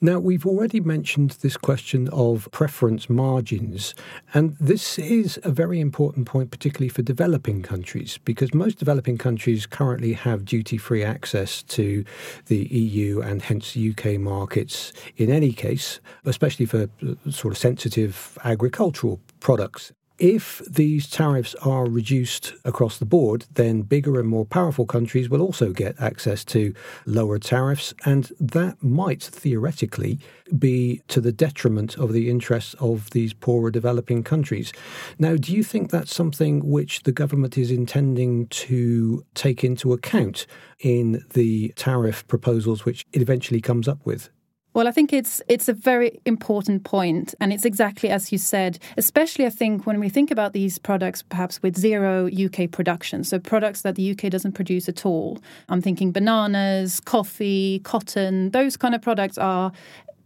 Now, 0.00 0.20
we've 0.20 0.46
already 0.46 0.78
mentioned 0.78 1.38
this 1.40 1.56
question 1.56 2.08
of 2.10 2.48
preference 2.52 3.10
margins, 3.10 3.96
and 4.32 4.56
this 4.60 4.96
is 4.96 5.40
a 5.42 5.50
very 5.50 5.80
important 5.80 6.24
point, 6.24 6.52
particularly 6.52 6.88
for 6.88 7.02
developing 7.02 7.62
countries, 7.62 8.16
because 8.24 8.54
most 8.54 8.78
developing 8.78 9.18
countries 9.18 9.66
currently 9.66 10.12
have 10.12 10.44
duty 10.44 10.78
free 10.78 11.02
access 11.02 11.64
to 11.64 12.04
the 12.46 12.68
EU 12.68 13.20
and 13.20 13.42
hence 13.42 13.76
UK 13.76 14.20
markets 14.20 14.92
in 15.16 15.30
any 15.30 15.52
case, 15.52 15.98
especially 16.24 16.66
for 16.66 16.88
sort 17.28 17.52
of 17.52 17.58
sensitive 17.58 18.38
agricultural 18.44 19.20
products. 19.40 19.92
If 20.18 20.62
these 20.68 21.08
tariffs 21.08 21.54
are 21.62 21.88
reduced 21.88 22.52
across 22.64 22.98
the 22.98 23.06
board, 23.06 23.46
then 23.54 23.82
bigger 23.82 24.18
and 24.18 24.28
more 24.28 24.44
powerful 24.44 24.84
countries 24.84 25.30
will 25.30 25.40
also 25.40 25.72
get 25.72 26.00
access 26.00 26.44
to 26.46 26.74
lower 27.06 27.38
tariffs, 27.38 27.94
and 28.04 28.32
that 28.40 28.82
might 28.82 29.22
theoretically 29.22 30.18
be 30.58 31.02
to 31.06 31.20
the 31.20 31.30
detriment 31.30 31.96
of 31.96 32.12
the 32.12 32.28
interests 32.30 32.74
of 32.80 33.10
these 33.10 33.32
poorer 33.32 33.70
developing 33.70 34.24
countries. 34.24 34.72
Now, 35.20 35.36
do 35.36 35.52
you 35.54 35.62
think 35.62 35.92
that's 35.92 36.14
something 36.14 36.68
which 36.68 37.04
the 37.04 37.12
government 37.12 37.56
is 37.56 37.70
intending 37.70 38.48
to 38.48 39.24
take 39.34 39.62
into 39.62 39.92
account 39.92 40.48
in 40.80 41.24
the 41.34 41.72
tariff 41.76 42.26
proposals 42.26 42.84
which 42.84 43.04
it 43.12 43.22
eventually 43.22 43.60
comes 43.60 43.86
up 43.86 44.04
with? 44.04 44.30
Well, 44.74 44.86
I 44.86 44.90
think 44.90 45.12
it's 45.12 45.40
it's 45.48 45.68
a 45.68 45.72
very 45.72 46.20
important 46.24 46.84
point, 46.84 47.34
and 47.40 47.52
it's 47.52 47.64
exactly 47.64 48.10
as 48.10 48.30
you 48.30 48.38
said. 48.38 48.78
Especially, 48.96 49.46
I 49.46 49.50
think 49.50 49.86
when 49.86 49.98
we 49.98 50.08
think 50.08 50.30
about 50.30 50.52
these 50.52 50.78
products, 50.78 51.22
perhaps 51.22 51.62
with 51.62 51.76
zero 51.76 52.28
UK 52.28 52.70
production, 52.70 53.24
so 53.24 53.38
products 53.38 53.82
that 53.82 53.94
the 53.94 54.10
UK 54.10 54.30
doesn't 54.30 54.52
produce 54.52 54.88
at 54.88 55.06
all. 55.06 55.38
I'm 55.68 55.80
thinking 55.80 56.12
bananas, 56.12 57.00
coffee, 57.00 57.80
cotton. 57.80 58.50
Those 58.50 58.76
kind 58.76 58.94
of 58.94 59.00
products 59.02 59.38
are 59.38 59.72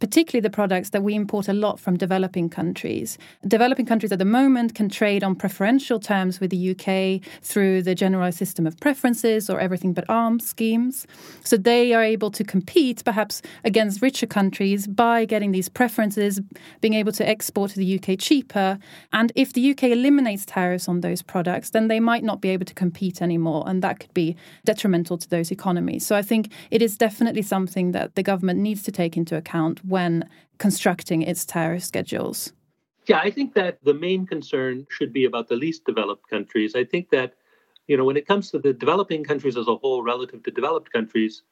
particularly 0.02 0.40
the 0.40 0.50
products 0.50 0.90
that 0.90 1.04
we 1.04 1.14
import 1.14 1.46
a 1.46 1.52
lot 1.52 1.78
from 1.78 1.96
developing 1.96 2.48
countries. 2.48 3.18
Developing 3.46 3.86
countries 3.86 4.10
at 4.10 4.18
the 4.18 4.24
moment 4.24 4.74
can 4.74 4.88
trade 4.88 5.22
on 5.22 5.36
preferential 5.36 6.00
terms 6.00 6.40
with 6.40 6.50
the 6.50 6.70
UK 6.72 7.24
through 7.40 7.82
the 7.82 7.94
generalised 7.94 8.36
system 8.36 8.66
of 8.66 8.76
preferences 8.80 9.48
or 9.48 9.60
everything 9.60 9.92
but 9.92 10.04
arms 10.08 10.44
schemes. 10.44 11.06
So 11.44 11.56
they 11.56 11.94
are 11.94 12.02
able 12.02 12.32
to 12.32 12.42
compete 12.42 13.04
perhaps 13.04 13.42
against 13.62 14.02
richer 14.02 14.26
countries 14.26 14.88
by 14.88 15.24
getting 15.24 15.52
these 15.52 15.68
preferences, 15.68 16.40
being 16.80 16.94
able 16.94 17.12
to 17.12 17.28
export 17.28 17.70
to 17.70 17.76
the 17.78 17.94
UK 17.96 18.18
cheaper. 18.18 18.80
And 19.12 19.30
if 19.36 19.52
the 19.52 19.70
UK 19.70 19.84
eliminates 19.84 20.44
tariffs 20.44 20.88
on 20.88 21.02
those 21.02 21.22
products, 21.22 21.70
then 21.70 21.86
they 21.86 22.00
might 22.00 22.24
not 22.24 22.40
be 22.40 22.48
able 22.48 22.64
to 22.64 22.74
compete 22.74 23.22
anymore. 23.22 23.62
And 23.68 23.82
that 23.82 24.00
could 24.00 24.14
be 24.14 24.34
detrimental 24.64 25.16
to 25.18 25.30
those 25.30 25.52
economies. 25.52 26.04
So 26.04 26.16
I 26.16 26.22
think 26.22 26.50
it 26.72 26.82
is 26.82 26.96
definitely 26.96 27.42
something 27.42 27.92
that 27.92 28.16
the 28.16 28.24
government 28.24 28.58
needs 28.58 28.82
to 28.82 28.90
take 28.90 29.16
into 29.16 29.36
account 29.36 29.84
when 29.92 30.28
constructing 30.58 31.22
its 31.22 31.44
tariff 31.44 31.84
schedules? 31.84 32.52
Yeah, 33.06 33.18
I 33.18 33.30
think 33.30 33.54
that 33.54 33.78
the 33.84 33.94
main 33.94 34.26
concern 34.26 34.86
should 34.88 35.12
be 35.12 35.24
about 35.24 35.48
the 35.48 35.56
least 35.56 35.84
developed 35.84 36.28
countries. 36.28 36.74
I 36.74 36.84
think 36.84 37.10
that, 37.10 37.34
you 37.86 37.96
know, 37.96 38.04
when 38.04 38.16
it 38.16 38.26
comes 38.26 38.50
to 38.50 38.58
the 38.58 38.72
developing 38.72 39.22
countries 39.22 39.56
as 39.56 39.68
a 39.68 39.76
whole 39.76 40.02
relative 40.02 40.42
to 40.44 40.50
developed 40.50 40.92
countries, 40.92 41.42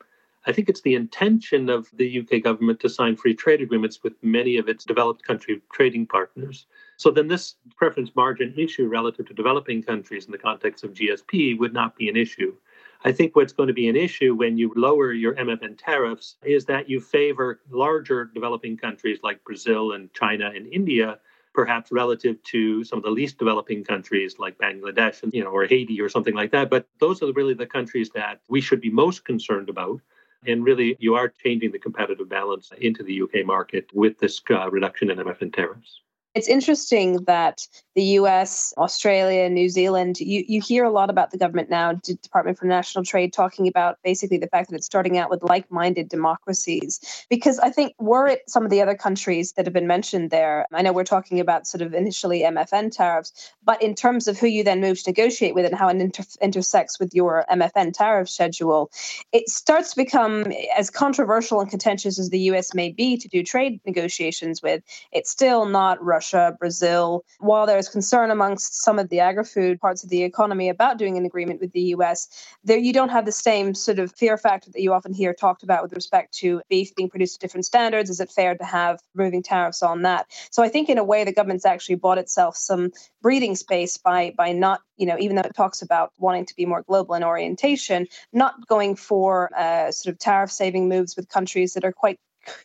I 0.46 0.52
think 0.52 0.68
it's 0.68 0.80
the 0.80 0.94
intention 0.94 1.68
of 1.68 1.88
the 1.92 2.20
UK 2.20 2.42
government 2.42 2.80
to 2.80 2.88
sign 2.88 3.16
free 3.16 3.34
trade 3.34 3.60
agreements 3.60 4.02
with 4.02 4.14
many 4.22 4.56
of 4.56 4.68
its 4.68 4.84
developed 4.84 5.22
country 5.22 5.60
trading 5.72 6.06
partners. 6.06 6.66
So 6.96 7.10
then 7.10 7.28
this 7.28 7.56
preference 7.76 8.10
margin 8.16 8.54
issue 8.56 8.86
relative 8.86 9.26
to 9.26 9.34
developing 9.34 9.82
countries 9.82 10.24
in 10.24 10.32
the 10.32 10.38
context 10.38 10.82
of 10.82 10.94
GSP 10.94 11.58
would 11.58 11.74
not 11.74 11.96
be 11.96 12.08
an 12.08 12.16
issue. 12.16 12.54
I 13.02 13.12
think 13.12 13.34
what's 13.34 13.54
going 13.54 13.68
to 13.68 13.72
be 13.72 13.88
an 13.88 13.96
issue 13.96 14.34
when 14.34 14.58
you 14.58 14.72
lower 14.76 15.12
your 15.12 15.34
MFN 15.34 15.78
tariffs 15.78 16.36
is 16.44 16.66
that 16.66 16.90
you 16.90 17.00
favor 17.00 17.60
larger 17.70 18.26
developing 18.26 18.76
countries 18.76 19.20
like 19.22 19.42
Brazil 19.42 19.92
and 19.92 20.12
China 20.12 20.52
and 20.54 20.66
India, 20.66 21.18
perhaps 21.54 21.90
relative 21.90 22.42
to 22.44 22.84
some 22.84 22.98
of 22.98 23.02
the 23.02 23.10
least 23.10 23.38
developing 23.38 23.84
countries 23.84 24.38
like 24.38 24.58
Bangladesh 24.58 25.22
and 25.22 25.32
you 25.32 25.42
know 25.42 25.50
or 25.50 25.66
Haiti 25.66 25.98
or 25.98 26.10
something 26.10 26.34
like 26.34 26.50
that. 26.50 26.68
But 26.68 26.86
those 26.98 27.22
are 27.22 27.32
really 27.32 27.54
the 27.54 27.66
countries 27.66 28.10
that 28.14 28.40
we 28.48 28.60
should 28.60 28.82
be 28.82 28.90
most 28.90 29.24
concerned 29.24 29.70
about. 29.70 30.00
And 30.46 30.64
really, 30.64 30.96
you 30.98 31.14
are 31.14 31.28
changing 31.28 31.72
the 31.72 31.78
competitive 31.78 32.28
balance 32.28 32.70
into 32.78 33.02
the 33.02 33.22
UK 33.22 33.46
market 33.46 33.86
with 33.94 34.18
this 34.18 34.40
uh, 34.50 34.70
reduction 34.70 35.10
in 35.10 35.18
MFN 35.18 35.54
tariffs. 35.54 36.00
It's 36.32 36.46
interesting 36.46 37.24
that 37.24 37.66
the 37.96 38.04
US, 38.20 38.72
Australia, 38.78 39.48
New 39.50 39.68
Zealand, 39.68 40.20
you, 40.20 40.44
you 40.46 40.60
hear 40.60 40.84
a 40.84 40.90
lot 40.90 41.10
about 41.10 41.32
the 41.32 41.38
government 41.38 41.68
now, 41.68 41.92
the 41.92 42.14
Department 42.14 42.56
for 42.56 42.66
National 42.66 43.04
Trade, 43.04 43.32
talking 43.32 43.66
about 43.66 43.98
basically 44.04 44.38
the 44.38 44.46
fact 44.46 44.70
that 44.70 44.76
it's 44.76 44.86
starting 44.86 45.18
out 45.18 45.28
with 45.28 45.42
like 45.42 45.68
minded 45.72 46.08
democracies. 46.08 47.26
Because 47.28 47.58
I 47.58 47.70
think, 47.70 47.94
were 47.98 48.28
it 48.28 48.48
some 48.48 48.64
of 48.64 48.70
the 48.70 48.80
other 48.80 48.94
countries 48.94 49.54
that 49.54 49.66
have 49.66 49.72
been 49.72 49.88
mentioned 49.88 50.30
there, 50.30 50.66
I 50.72 50.82
know 50.82 50.92
we're 50.92 51.02
talking 51.02 51.40
about 51.40 51.66
sort 51.66 51.82
of 51.82 51.94
initially 51.94 52.42
MFN 52.42 52.92
tariffs, 52.92 53.52
but 53.64 53.82
in 53.82 53.96
terms 53.96 54.28
of 54.28 54.38
who 54.38 54.46
you 54.46 54.62
then 54.62 54.80
move 54.80 55.02
to 55.02 55.10
negotiate 55.10 55.56
with 55.56 55.66
and 55.66 55.74
how 55.74 55.88
it 55.88 55.96
inter- 55.96 56.22
intersects 56.40 57.00
with 57.00 57.12
your 57.12 57.44
MFN 57.50 57.92
tariff 57.92 58.28
schedule, 58.28 58.92
it 59.32 59.48
starts 59.48 59.90
to 59.90 59.96
become 59.96 60.52
as 60.78 60.90
controversial 60.90 61.60
and 61.60 61.68
contentious 61.68 62.20
as 62.20 62.30
the 62.30 62.38
US 62.50 62.72
may 62.72 62.92
be 62.92 63.16
to 63.16 63.26
do 63.26 63.42
trade 63.42 63.80
negotiations 63.84 64.62
with. 64.62 64.84
It's 65.10 65.28
still 65.30 65.66
not 65.66 66.02
Russia 66.02 66.19
Russia, 66.20 66.54
Brazil. 66.58 67.24
While 67.38 67.64
there's 67.64 67.88
concern 67.88 68.30
amongst 68.30 68.82
some 68.82 68.98
of 68.98 69.08
the 69.08 69.20
agri 69.20 69.42
food 69.42 69.80
parts 69.80 70.04
of 70.04 70.10
the 70.10 70.22
economy 70.22 70.68
about 70.68 70.98
doing 70.98 71.16
an 71.16 71.24
agreement 71.24 71.62
with 71.62 71.72
the 71.72 71.94
US, 71.96 72.28
there 72.62 72.76
you 72.76 72.92
don't 72.92 73.08
have 73.08 73.24
the 73.24 73.32
same 73.32 73.72
sort 73.74 73.98
of 73.98 74.12
fear 74.12 74.36
factor 74.36 74.70
that 74.70 74.82
you 74.82 74.92
often 74.92 75.14
hear 75.14 75.32
talked 75.32 75.62
about 75.62 75.82
with 75.82 75.94
respect 75.94 76.34
to 76.34 76.60
beef 76.68 76.94
being 76.94 77.08
produced 77.08 77.36
at 77.36 77.40
different 77.40 77.64
standards. 77.64 78.10
Is 78.10 78.20
it 78.20 78.30
fair 78.30 78.54
to 78.54 78.64
have 78.64 79.00
removing 79.14 79.42
tariffs 79.42 79.82
on 79.82 80.02
that? 80.02 80.26
So 80.50 80.62
I 80.62 80.68
think 80.68 80.90
in 80.90 80.98
a 80.98 81.04
way 81.04 81.24
the 81.24 81.32
government's 81.32 81.64
actually 81.64 81.94
bought 81.94 82.18
itself 82.18 82.54
some 82.54 82.90
breathing 83.22 83.56
space 83.56 83.96
by 83.96 84.34
by 84.36 84.52
not, 84.52 84.82
you 84.98 85.06
know, 85.06 85.16
even 85.18 85.36
though 85.36 85.48
it 85.48 85.56
talks 85.56 85.80
about 85.80 86.12
wanting 86.18 86.44
to 86.44 86.54
be 86.54 86.66
more 86.66 86.82
global 86.82 87.14
in 87.14 87.24
orientation, 87.24 88.06
not 88.34 88.66
going 88.66 88.94
for 88.94 89.50
uh, 89.56 89.90
sort 89.90 90.12
of 90.12 90.18
tariff 90.18 90.52
saving 90.52 90.86
moves 90.86 91.16
with 91.16 91.30
countries 91.30 91.72
that 91.72 91.84
are 91.86 91.92
quite 91.92 92.18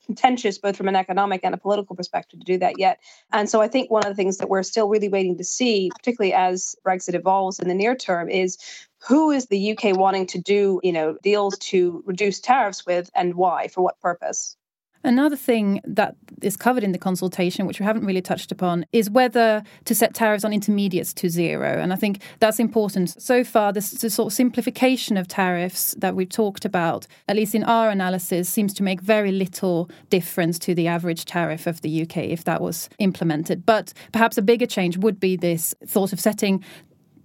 contentious 0.06 0.58
both 0.58 0.76
from 0.76 0.88
an 0.88 0.96
economic 0.96 1.42
and 1.44 1.54
a 1.54 1.58
political 1.58 1.96
perspective 1.96 2.40
to 2.40 2.46
do 2.46 2.58
that 2.58 2.80
yet. 2.80 3.00
And 3.32 3.50
so 3.50 3.62
I 3.62 3.68
think 3.68 3.90
one 3.92 4.04
of 4.04 4.10
the 4.10 4.16
things 4.16 4.38
that 4.38 4.50
we're 4.50 4.64
still 4.64 4.88
really 4.88 5.10
waiting 5.10 5.38
to 5.38 5.44
see, 5.44 5.92
particularly 5.96 6.34
as 6.34 6.76
Brexit 6.86 7.14
evolves 7.14 7.60
in 7.60 7.68
the 7.68 7.74
near 7.74 7.96
term, 7.96 8.30
is 8.30 8.58
who 9.00 9.32
is 9.32 9.48
the 9.48 9.72
UK 9.78 9.98
wanting 9.98 10.26
to 10.28 10.40
do, 10.40 10.80
you 10.84 10.92
know, 10.92 11.18
deals 11.22 11.58
to 11.60 12.04
reduce 12.06 12.40
tariffs 12.40 12.86
with 12.86 13.10
and 13.16 13.36
why, 13.36 13.68
for 13.68 13.82
what 13.82 14.00
purpose? 14.00 14.58
Another 15.06 15.36
thing 15.36 15.82
that 15.84 16.16
is 16.42 16.58
covered 16.58 16.84
in 16.84 16.92
the 16.92 16.98
consultation, 16.98 17.68
which 17.68 17.80
we 17.80 17.86
haven't 17.86 18.06
really 18.06 18.24
touched 18.24 18.52
upon, 18.52 18.88
is 18.92 19.08
whether 19.08 19.62
to 19.86 19.94
set 19.94 20.16
tariffs 20.16 20.44
on 20.44 20.52
intermediates 20.52 21.14
to 21.14 21.30
zero. 21.30 21.80
And 21.80 21.94
I 21.94 21.96
think 21.96 22.24
that's 22.40 22.60
important. 22.60 23.22
So 23.22 23.44
far, 23.44 23.72
this, 23.72 23.92
sort 23.92 24.32
of 24.32 24.34
simplification 24.34 25.16
of 25.16 25.28
tariffs 25.28 25.94
that 26.00 26.16
we've 26.16 26.28
talked 26.28 26.66
about, 26.66 27.06
at 27.28 27.36
least 27.36 27.54
in 27.54 27.64
our 27.64 27.92
analysis, 27.92 28.50
seems 28.50 28.74
to 28.74 28.84
make 28.84 29.00
very 29.00 29.32
little 29.32 29.92
difference 30.10 30.58
to 30.60 30.74
the 30.74 30.88
average 30.88 31.26
tariff 31.26 31.68
of 31.68 31.82
the 31.82 32.02
UK 32.02 32.18
if 32.18 32.44
that 32.46 32.60
was 32.60 32.90
implemented. 32.98 33.64
But 33.64 33.94
perhaps 34.12 34.40
a 34.40 34.42
bigger 34.42 34.66
change 34.66 34.98
would 34.98 35.20
be 35.20 35.36
this 35.36 35.76
thought 35.86 36.14
of 36.14 36.20
setting 36.20 36.64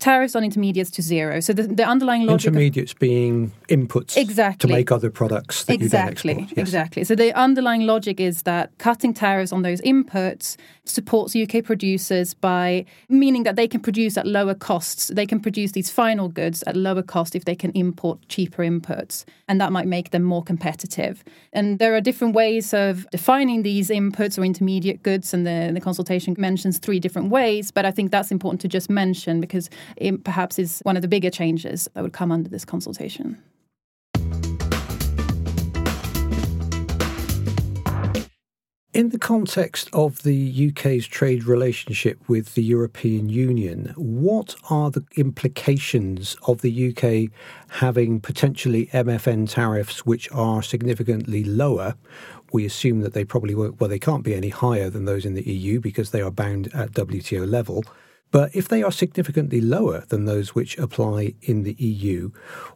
tariffs 0.00 0.34
on 0.34 0.42
intermediates 0.42 0.90
to 0.92 1.02
zero. 1.02 1.40
So 1.40 1.52
the, 1.52 1.64
the 1.64 1.84
underlying 1.84 2.26
logic 2.26 2.48
intermediates 2.48 2.92
of, 2.92 2.98
being 2.98 3.52
inputs 3.68 4.16
exactly. 4.16 4.68
to 4.68 4.74
make 4.74 4.90
other 4.90 5.10
products 5.10 5.64
exactly 5.68 6.46
yes. 6.48 6.52
exactly. 6.56 7.04
So 7.04 7.14
the 7.14 7.32
underlying 7.34 7.86
logic 7.86 8.18
is 8.18 8.42
that 8.42 8.76
cutting 8.78 9.14
tariffs 9.14 9.52
on 9.52 9.62
those 9.62 9.80
inputs 9.82 10.56
supports 10.84 11.36
UK 11.36 11.62
producers 11.62 12.34
by 12.34 12.84
meaning 13.08 13.44
that 13.44 13.56
they 13.56 13.68
can 13.68 13.80
produce 13.80 14.16
at 14.16 14.26
lower 14.26 14.54
costs. 14.54 15.08
They 15.08 15.26
can 15.26 15.40
produce 15.40 15.72
these 15.72 15.90
final 15.90 16.28
goods 16.28 16.62
at 16.66 16.76
lower 16.76 17.02
cost 17.02 17.36
if 17.36 17.44
they 17.44 17.54
can 17.54 17.70
import 17.72 18.18
cheaper 18.28 18.62
inputs, 18.62 19.24
and 19.48 19.60
that 19.60 19.72
might 19.72 19.86
make 19.86 20.10
them 20.10 20.22
more 20.22 20.42
competitive. 20.42 21.22
And 21.52 21.78
there 21.78 21.94
are 21.94 22.00
different 22.00 22.34
ways 22.34 22.74
of 22.74 23.06
defining 23.10 23.62
these 23.62 23.88
inputs 23.88 24.38
or 24.38 24.44
intermediate 24.44 25.02
goods, 25.02 25.32
and 25.32 25.46
the, 25.46 25.70
the 25.72 25.80
consultation 25.80 26.34
mentions 26.38 26.78
three 26.78 26.98
different 26.98 27.30
ways. 27.30 27.70
But 27.70 27.84
I 27.84 27.90
think 27.90 28.10
that's 28.10 28.30
important 28.30 28.60
to 28.62 28.68
just 28.68 28.90
mention 28.90 29.40
because 29.40 29.70
it 29.96 30.24
perhaps 30.24 30.58
is 30.58 30.80
one 30.84 30.96
of 30.96 31.02
the 31.02 31.08
bigger 31.08 31.30
changes 31.30 31.88
that 31.94 32.02
would 32.02 32.12
come 32.12 32.32
under 32.32 32.48
this 32.48 32.64
consultation. 32.64 33.40
In 38.92 39.10
the 39.10 39.18
context 39.18 39.88
of 39.92 40.24
the 40.24 40.68
UK's 40.68 41.06
trade 41.06 41.44
relationship 41.44 42.18
with 42.28 42.54
the 42.54 42.62
European 42.62 43.28
Union, 43.28 43.94
what 43.96 44.56
are 44.68 44.90
the 44.90 45.04
implications 45.16 46.36
of 46.48 46.60
the 46.60 46.88
UK 46.90 47.32
having 47.68 48.20
potentially 48.20 48.86
MFN 48.86 49.48
tariffs 49.48 50.04
which 50.04 50.28
are 50.32 50.60
significantly 50.60 51.44
lower? 51.44 51.94
We 52.52 52.66
assume 52.66 53.02
that 53.02 53.14
they 53.14 53.24
probably 53.24 53.54
won't, 53.54 53.80
well, 53.80 53.88
they 53.88 54.00
can't 54.00 54.24
be 54.24 54.34
any 54.34 54.48
higher 54.48 54.90
than 54.90 55.04
those 55.04 55.24
in 55.24 55.34
the 55.34 55.48
EU 55.48 55.78
because 55.78 56.10
they 56.10 56.20
are 56.20 56.32
bound 56.32 56.66
at 56.74 56.90
WTO 56.90 57.48
level. 57.48 57.84
But 58.30 58.54
if 58.54 58.68
they 58.68 58.82
are 58.82 58.92
significantly 58.92 59.60
lower 59.60 60.04
than 60.08 60.24
those 60.24 60.54
which 60.54 60.78
apply 60.78 61.34
in 61.42 61.64
the 61.64 61.74
EU, 61.78 62.30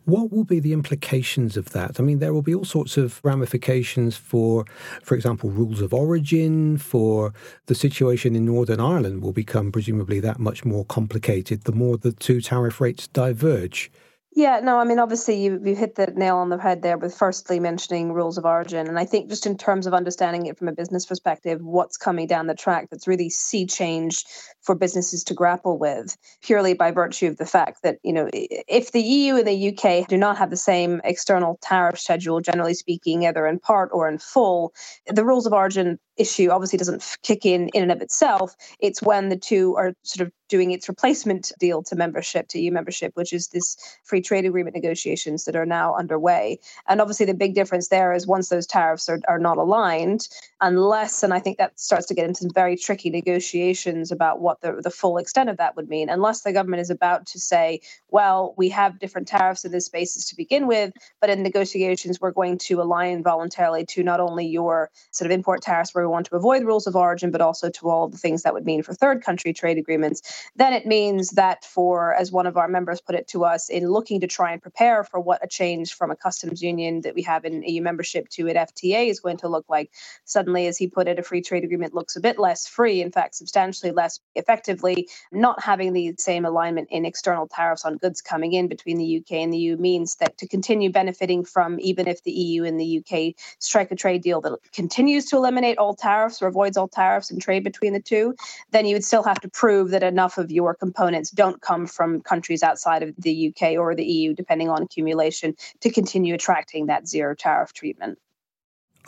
what 0.04 0.32
will 0.32 0.44
be 0.44 0.58
the 0.58 0.72
implications 0.72 1.56
of 1.56 1.70
that? 1.70 2.00
I 2.00 2.02
mean, 2.02 2.18
there 2.18 2.32
will 2.32 2.42
be 2.42 2.54
all 2.54 2.64
sorts 2.64 2.96
of 2.96 3.20
ramifications 3.22 4.16
for, 4.16 4.64
for 5.02 5.14
example, 5.14 5.50
rules 5.50 5.80
of 5.80 5.94
origin, 5.94 6.76
for 6.78 7.32
the 7.66 7.74
situation 7.74 8.34
in 8.34 8.44
Northern 8.44 8.80
Ireland 8.80 9.22
will 9.22 9.32
become 9.32 9.70
presumably 9.70 10.18
that 10.20 10.40
much 10.40 10.64
more 10.64 10.84
complicated 10.84 11.64
the 11.64 11.72
more 11.72 11.96
the 11.96 12.12
two 12.12 12.40
tariff 12.40 12.80
rates 12.80 13.06
diverge. 13.08 13.92
Yeah, 14.36 14.58
no, 14.58 14.80
I 14.80 14.84
mean, 14.84 14.98
obviously, 14.98 15.40
you, 15.40 15.60
you 15.64 15.76
hit 15.76 15.94
the 15.94 16.08
nail 16.08 16.38
on 16.38 16.48
the 16.48 16.58
head 16.58 16.82
there 16.82 16.98
with 16.98 17.14
firstly 17.14 17.60
mentioning 17.60 18.12
rules 18.12 18.36
of 18.36 18.44
origin. 18.44 18.88
And 18.88 18.98
I 18.98 19.04
think 19.04 19.28
just 19.28 19.46
in 19.46 19.56
terms 19.56 19.86
of 19.86 19.94
understanding 19.94 20.46
it 20.46 20.58
from 20.58 20.66
a 20.66 20.72
business 20.72 21.06
perspective, 21.06 21.60
what's 21.62 21.96
coming 21.96 22.26
down 22.26 22.48
the 22.48 22.54
track 22.56 22.88
that's 22.90 23.06
really 23.06 23.30
sea 23.30 23.64
change 23.64 24.24
for 24.60 24.74
businesses 24.74 25.22
to 25.24 25.34
grapple 25.34 25.78
with, 25.78 26.16
purely 26.42 26.74
by 26.74 26.90
virtue 26.90 27.28
of 27.28 27.36
the 27.36 27.46
fact 27.46 27.84
that, 27.84 27.98
you 28.02 28.12
know, 28.12 28.28
if 28.32 28.90
the 28.90 29.00
EU 29.00 29.36
and 29.36 29.46
the 29.46 29.68
UK 29.68 30.08
do 30.08 30.16
not 30.16 30.36
have 30.36 30.50
the 30.50 30.56
same 30.56 31.00
external 31.04 31.56
tariff 31.62 32.00
schedule, 32.00 32.40
generally 32.40 32.74
speaking, 32.74 33.26
either 33.26 33.46
in 33.46 33.60
part 33.60 33.90
or 33.92 34.08
in 34.08 34.18
full, 34.18 34.74
the 35.06 35.24
rules 35.24 35.46
of 35.46 35.52
origin 35.52 35.96
issue 36.16 36.50
obviously 36.50 36.78
doesn't 36.78 37.18
kick 37.22 37.46
in 37.46 37.68
in 37.68 37.82
and 37.82 37.92
of 37.92 38.00
itself. 38.00 38.54
It's 38.80 39.00
when 39.00 39.28
the 39.28 39.36
two 39.36 39.76
are 39.76 39.94
sort 40.02 40.26
of 40.26 40.32
doing 40.54 40.70
its 40.70 40.88
replacement 40.88 41.50
deal 41.58 41.82
to 41.82 41.96
membership, 41.96 42.46
to 42.46 42.60
EU 42.60 42.70
membership, 42.70 43.10
which 43.16 43.32
is 43.32 43.48
this 43.48 43.76
free 44.04 44.20
trade 44.20 44.44
agreement 44.44 44.76
negotiations 44.76 45.46
that 45.46 45.56
are 45.56 45.66
now 45.66 45.96
underway. 45.96 46.60
And 46.86 47.00
obviously, 47.00 47.26
the 47.26 47.34
big 47.34 47.56
difference 47.56 47.88
there 47.88 48.12
is 48.12 48.24
once 48.24 48.50
those 48.50 48.64
tariffs 48.64 49.08
are, 49.08 49.18
are 49.26 49.40
not 49.40 49.56
aligned, 49.58 50.28
unless, 50.60 51.24
and 51.24 51.34
I 51.34 51.40
think 51.40 51.58
that 51.58 51.80
starts 51.80 52.06
to 52.06 52.14
get 52.14 52.26
into 52.26 52.42
some 52.42 52.52
very 52.54 52.76
tricky 52.76 53.10
negotiations 53.10 54.12
about 54.12 54.40
what 54.40 54.60
the, 54.60 54.80
the 54.80 54.92
full 54.92 55.18
extent 55.18 55.50
of 55.50 55.56
that 55.56 55.74
would 55.74 55.88
mean, 55.88 56.08
unless 56.08 56.42
the 56.42 56.52
government 56.52 56.82
is 56.82 56.90
about 56.90 57.26
to 57.26 57.40
say, 57.40 57.80
well, 58.10 58.54
we 58.56 58.68
have 58.68 59.00
different 59.00 59.26
tariffs 59.26 59.64
in 59.64 59.72
this 59.72 59.88
basis 59.88 60.28
to 60.28 60.36
begin 60.36 60.68
with, 60.68 60.92
but 61.20 61.30
in 61.30 61.42
negotiations, 61.42 62.20
we're 62.20 62.30
going 62.30 62.58
to 62.58 62.80
align 62.80 63.24
voluntarily 63.24 63.84
to 63.86 64.04
not 64.04 64.20
only 64.20 64.46
your 64.46 64.88
sort 65.10 65.26
of 65.26 65.34
import 65.34 65.62
tariffs 65.62 65.92
where 65.92 66.04
we 66.04 66.12
want 66.12 66.26
to 66.26 66.36
avoid 66.36 66.62
rules 66.62 66.86
of 66.86 66.94
origin, 66.94 67.32
but 67.32 67.40
also 67.40 67.70
to 67.70 67.90
all 67.90 68.08
the 68.08 68.16
things 68.16 68.44
that 68.44 68.54
would 68.54 68.64
mean 68.64 68.84
for 68.84 68.94
third 68.94 69.20
country 69.20 69.52
trade 69.52 69.78
agreements, 69.78 70.43
then 70.56 70.72
it 70.72 70.86
means 70.86 71.30
that 71.30 71.64
for, 71.64 72.14
as 72.14 72.32
one 72.32 72.46
of 72.46 72.56
our 72.56 72.68
members 72.68 73.00
put 73.00 73.14
it 73.14 73.28
to 73.28 73.44
us, 73.44 73.68
in 73.68 73.88
looking 73.88 74.20
to 74.20 74.26
try 74.26 74.52
and 74.52 74.62
prepare 74.62 75.04
for 75.04 75.20
what 75.20 75.44
a 75.44 75.48
change 75.48 75.94
from 75.94 76.10
a 76.10 76.16
customs 76.16 76.62
union 76.62 77.00
that 77.02 77.14
we 77.14 77.22
have 77.22 77.44
in 77.44 77.62
EU 77.62 77.82
membership 77.82 78.28
to 78.30 78.48
an 78.48 78.56
FTA 78.56 79.08
is 79.08 79.20
going 79.20 79.36
to 79.38 79.48
look 79.48 79.64
like, 79.68 79.90
suddenly, 80.24 80.66
as 80.66 80.76
he 80.76 80.86
put 80.86 81.08
it, 81.08 81.18
a 81.18 81.22
free 81.22 81.42
trade 81.42 81.64
agreement 81.64 81.94
looks 81.94 82.16
a 82.16 82.20
bit 82.20 82.38
less 82.38 82.66
free, 82.66 83.02
in 83.02 83.10
fact, 83.10 83.34
substantially 83.34 83.92
less 83.92 84.20
effectively. 84.34 85.08
Not 85.32 85.62
having 85.62 85.92
the 85.92 86.14
same 86.18 86.44
alignment 86.44 86.88
in 86.90 87.04
external 87.04 87.48
tariffs 87.48 87.84
on 87.84 87.98
goods 87.98 88.20
coming 88.20 88.52
in 88.52 88.68
between 88.68 88.98
the 88.98 89.18
UK 89.18 89.38
and 89.38 89.52
the 89.52 89.58
EU 89.58 89.76
means 89.76 90.16
that 90.16 90.38
to 90.38 90.48
continue 90.48 90.90
benefiting 90.90 91.44
from, 91.44 91.78
even 91.80 92.08
if 92.08 92.22
the 92.22 92.32
EU 92.32 92.64
and 92.64 92.80
the 92.80 92.98
UK 92.98 93.34
strike 93.58 93.90
a 93.90 93.96
trade 93.96 94.22
deal 94.22 94.40
that 94.40 94.58
continues 94.72 95.26
to 95.26 95.36
eliminate 95.36 95.78
all 95.78 95.94
tariffs 95.94 96.42
or 96.42 96.46
avoids 96.46 96.76
all 96.76 96.88
tariffs 96.88 97.30
and 97.30 97.40
trade 97.40 97.64
between 97.64 97.92
the 97.92 98.00
two, 98.00 98.34
then 98.70 98.86
you 98.86 98.94
would 98.94 99.04
still 99.04 99.22
have 99.22 99.40
to 99.40 99.48
prove 99.48 99.90
that 99.90 100.02
enough 100.02 100.23
of 100.38 100.50
your 100.50 100.74
components 100.74 101.30
don't 101.30 101.60
come 101.60 101.86
from 101.86 102.20
countries 102.20 102.62
outside 102.62 103.02
of 103.02 103.14
the 103.18 103.48
UK 103.48 103.72
or 103.72 103.94
the 103.94 104.04
EU, 104.04 104.34
depending 104.34 104.68
on 104.68 104.82
accumulation, 104.82 105.54
to 105.80 105.90
continue 105.90 106.34
attracting 106.34 106.86
that 106.86 107.06
zero 107.06 107.34
tariff 107.34 107.72
treatment. 107.72 108.18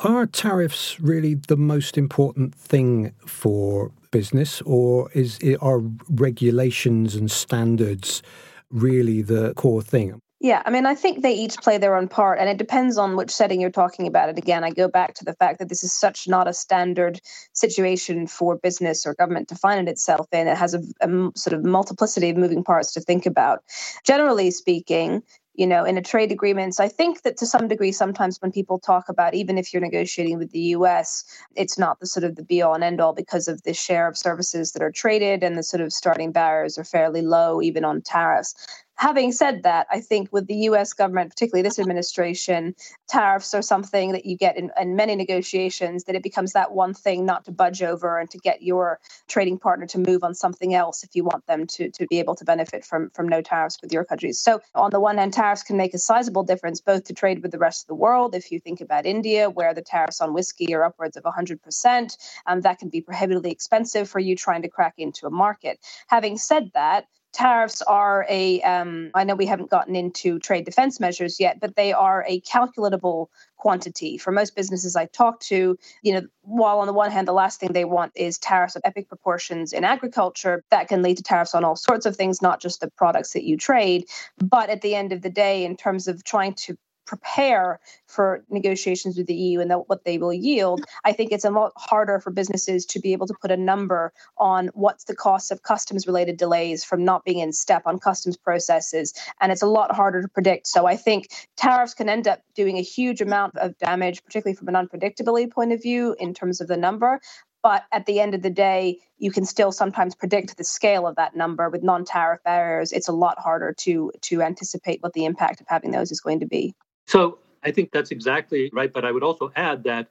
Are 0.00 0.26
tariffs 0.26 1.00
really 1.00 1.34
the 1.34 1.56
most 1.56 1.96
important 1.96 2.54
thing 2.54 3.14
for 3.24 3.92
business, 4.10 4.60
or 4.62 5.10
is 5.12 5.38
are 5.62 5.80
regulations 6.10 7.14
and 7.14 7.30
standards 7.30 8.22
really 8.70 9.22
the 9.22 9.54
core 9.54 9.82
thing? 9.82 10.20
Yeah, 10.38 10.62
I 10.66 10.70
mean, 10.70 10.84
I 10.84 10.94
think 10.94 11.22
they 11.22 11.32
each 11.32 11.56
play 11.58 11.78
their 11.78 11.96
own 11.96 12.08
part, 12.08 12.38
and 12.38 12.48
it 12.48 12.58
depends 12.58 12.98
on 12.98 13.16
which 13.16 13.30
setting 13.30 13.58
you're 13.58 13.70
talking 13.70 14.06
about. 14.06 14.28
And 14.28 14.36
again, 14.36 14.64
I 14.64 14.70
go 14.70 14.86
back 14.86 15.14
to 15.14 15.24
the 15.24 15.32
fact 15.32 15.58
that 15.60 15.70
this 15.70 15.82
is 15.82 15.94
such 15.94 16.28
not 16.28 16.46
a 16.46 16.52
standard 16.52 17.20
situation 17.54 18.26
for 18.26 18.56
business 18.56 19.06
or 19.06 19.14
government 19.14 19.48
to 19.48 19.54
find 19.54 19.88
itself 19.88 20.26
in. 20.32 20.46
It 20.46 20.58
has 20.58 20.74
a, 20.74 20.82
a 21.00 21.30
sort 21.34 21.54
of 21.54 21.64
multiplicity 21.64 22.28
of 22.28 22.36
moving 22.36 22.62
parts 22.62 22.92
to 22.92 23.00
think 23.00 23.24
about. 23.24 23.62
Generally 24.04 24.50
speaking, 24.50 25.22
you 25.54 25.66
know, 25.66 25.84
in 25.84 25.96
a 25.96 26.02
trade 26.02 26.30
agreements, 26.30 26.80
I 26.80 26.88
think 26.88 27.22
that 27.22 27.38
to 27.38 27.46
some 27.46 27.66
degree, 27.66 27.92
sometimes 27.92 28.36
when 28.42 28.52
people 28.52 28.78
talk 28.78 29.08
about, 29.08 29.34
even 29.34 29.56
if 29.56 29.72
you're 29.72 29.80
negotiating 29.80 30.38
with 30.38 30.50
the 30.50 30.76
US, 30.76 31.24
it's 31.54 31.78
not 31.78 31.98
the 31.98 32.06
sort 32.06 32.24
of 32.24 32.36
the 32.36 32.42
be 32.42 32.60
all 32.60 32.74
and 32.74 32.84
end 32.84 33.00
all 33.00 33.14
because 33.14 33.48
of 33.48 33.62
the 33.62 33.72
share 33.72 34.06
of 34.06 34.18
services 34.18 34.72
that 34.72 34.82
are 34.82 34.92
traded 34.92 35.42
and 35.42 35.56
the 35.56 35.62
sort 35.62 35.80
of 35.80 35.94
starting 35.94 36.30
barriers 36.30 36.76
are 36.76 36.84
fairly 36.84 37.22
low, 37.22 37.62
even 37.62 37.86
on 37.86 38.02
tariffs. 38.02 38.54
Having 38.98 39.32
said 39.32 39.62
that, 39.64 39.86
I 39.90 40.00
think 40.00 40.32
with 40.32 40.46
the 40.46 40.54
US 40.70 40.94
government, 40.94 41.30
particularly 41.30 41.62
this 41.62 41.78
administration, 41.78 42.74
tariffs 43.08 43.52
are 43.52 43.60
something 43.60 44.12
that 44.12 44.24
you 44.24 44.38
get 44.38 44.56
in, 44.56 44.70
in, 44.80 44.96
many 44.96 45.14
negotiations, 45.14 46.04
that 46.04 46.14
it 46.16 46.22
becomes 46.22 46.54
that 46.54 46.72
one 46.72 46.94
thing 46.94 47.26
not 47.26 47.44
to 47.44 47.52
budge 47.52 47.82
over 47.82 48.18
and 48.18 48.30
to 48.30 48.38
get 48.38 48.62
your 48.62 48.98
trading 49.28 49.58
partner 49.58 49.86
to 49.86 49.98
move 49.98 50.24
on 50.24 50.34
something 50.34 50.72
else 50.72 51.04
if 51.04 51.14
you 51.14 51.24
want 51.24 51.46
them 51.46 51.66
to, 51.66 51.90
to 51.90 52.06
be 52.06 52.18
able 52.18 52.34
to 52.36 52.44
benefit 52.44 52.86
from, 52.86 53.10
from 53.10 53.28
no 53.28 53.42
tariffs 53.42 53.78
with 53.82 53.92
your 53.92 54.04
countries. 54.04 54.40
So, 54.40 54.62
on 54.74 54.90
the 54.90 55.00
one 55.00 55.18
hand, 55.18 55.34
tariffs 55.34 55.62
can 55.62 55.76
make 55.76 55.92
a 55.92 55.98
sizable 55.98 56.42
difference 56.42 56.80
both 56.80 57.04
to 57.04 57.12
trade 57.12 57.42
with 57.42 57.52
the 57.52 57.58
rest 57.58 57.84
of 57.84 57.88
the 57.88 57.94
world. 57.94 58.34
If 58.34 58.50
you 58.50 58.60
think 58.60 58.80
about 58.80 59.04
India, 59.04 59.50
where 59.50 59.74
the 59.74 59.82
tariffs 59.82 60.22
on 60.22 60.32
whiskey 60.32 60.74
are 60.74 60.84
upwards 60.84 61.18
of 61.18 61.24
100%, 61.24 62.16
um, 62.46 62.60
that 62.62 62.78
can 62.78 62.88
be 62.88 63.02
prohibitively 63.02 63.50
expensive 63.50 64.08
for 64.08 64.20
you 64.20 64.34
trying 64.36 64.62
to 64.62 64.68
crack 64.68 64.94
into 64.96 65.26
a 65.26 65.30
market. 65.30 65.78
Having 66.08 66.38
said 66.38 66.70
that, 66.72 67.06
tariffs 67.36 67.82
are 67.82 68.26
a. 68.30 68.62
Um, 68.62 69.10
I 69.14 69.24
know 69.24 69.34
we 69.34 69.46
haven't 69.46 69.70
gotten 69.70 69.94
into 69.94 70.38
trade 70.38 70.64
defense 70.64 70.98
measures 70.98 71.38
yet, 71.38 71.60
but 71.60 71.76
they 71.76 71.92
are 71.92 72.24
a 72.26 72.40
calculable 72.40 73.30
quantity. 73.56 74.16
For 74.16 74.32
most 74.32 74.56
businesses 74.56 74.96
I 74.96 75.06
talk 75.06 75.40
to, 75.40 75.78
you 76.02 76.12
know, 76.12 76.22
while 76.42 76.78
on 76.78 76.86
the 76.86 76.92
one 76.94 77.10
hand, 77.10 77.28
the 77.28 77.32
last 77.32 77.60
thing 77.60 77.72
they 77.72 77.84
want 77.84 78.12
is 78.14 78.38
tariffs 78.38 78.76
of 78.76 78.82
epic 78.84 79.08
proportions 79.08 79.72
in 79.72 79.84
agriculture, 79.84 80.64
that 80.70 80.88
can 80.88 81.02
lead 81.02 81.18
to 81.18 81.22
tariffs 81.22 81.54
on 81.54 81.64
all 81.64 81.76
sorts 81.76 82.06
of 82.06 82.16
things, 82.16 82.40
not 82.40 82.60
just 82.60 82.80
the 82.80 82.90
products 82.96 83.32
that 83.34 83.44
you 83.44 83.56
trade. 83.56 84.06
But 84.38 84.70
at 84.70 84.80
the 84.80 84.94
end 84.94 85.12
of 85.12 85.20
the 85.20 85.30
day, 85.30 85.64
in 85.64 85.76
terms 85.76 86.08
of 86.08 86.24
trying 86.24 86.54
to 86.54 86.78
prepare 87.06 87.80
for 88.06 88.44
negotiations 88.50 89.16
with 89.16 89.26
the 89.26 89.34
EU 89.34 89.60
and 89.60 89.72
what 89.86 90.04
they 90.04 90.18
will 90.18 90.32
yield, 90.32 90.84
I 91.04 91.12
think 91.12 91.32
it's 91.32 91.44
a 91.44 91.50
lot 91.50 91.72
harder 91.76 92.20
for 92.20 92.30
businesses 92.30 92.84
to 92.86 93.00
be 93.00 93.12
able 93.12 93.26
to 93.26 93.34
put 93.40 93.50
a 93.50 93.56
number 93.56 94.12
on 94.38 94.70
what's 94.74 95.04
the 95.04 95.16
cost 95.16 95.50
of 95.50 95.62
customs 95.62 96.06
related 96.06 96.36
delays 96.36 96.84
from 96.84 97.04
not 97.04 97.24
being 97.24 97.38
in 97.38 97.52
step 97.52 97.82
on 97.86 97.98
customs 97.98 98.36
processes. 98.36 99.14
And 99.40 99.52
it's 99.52 99.62
a 99.62 99.66
lot 99.66 99.94
harder 99.94 100.22
to 100.22 100.28
predict. 100.28 100.66
So 100.66 100.86
I 100.86 100.96
think 100.96 101.28
tariffs 101.56 101.94
can 101.94 102.08
end 102.08 102.28
up 102.28 102.40
doing 102.54 102.78
a 102.78 102.82
huge 102.82 103.20
amount 103.20 103.56
of 103.56 103.78
damage, 103.78 104.22
particularly 104.24 104.56
from 104.56 104.68
an 104.68 104.74
unpredictability 104.74 105.50
point 105.50 105.72
of 105.72 105.82
view 105.82 106.16
in 106.18 106.34
terms 106.34 106.60
of 106.60 106.68
the 106.68 106.76
number. 106.76 107.20
But 107.62 107.84
at 107.90 108.06
the 108.06 108.20
end 108.20 108.34
of 108.34 108.42
the 108.42 108.50
day, 108.50 109.00
you 109.18 109.32
can 109.32 109.44
still 109.44 109.72
sometimes 109.72 110.14
predict 110.14 110.56
the 110.56 110.62
scale 110.62 111.04
of 111.04 111.16
that 111.16 111.34
number 111.34 111.68
with 111.68 111.82
non-tariff 111.82 112.40
barriers. 112.44 112.92
It's 112.92 113.08
a 113.08 113.12
lot 113.12 113.40
harder 113.40 113.74
to 113.78 114.12
to 114.22 114.42
anticipate 114.42 115.02
what 115.02 115.14
the 115.14 115.24
impact 115.24 115.60
of 115.60 115.66
having 115.68 115.90
those 115.90 116.12
is 116.12 116.20
going 116.20 116.40
to 116.40 116.46
be. 116.46 116.74
So 117.06 117.38
I 117.62 117.70
think 117.70 117.92
that's 117.92 118.10
exactly 118.10 118.70
right. 118.72 118.92
But 118.92 119.04
I 119.04 119.12
would 119.12 119.22
also 119.22 119.52
add 119.56 119.84
that 119.84 120.08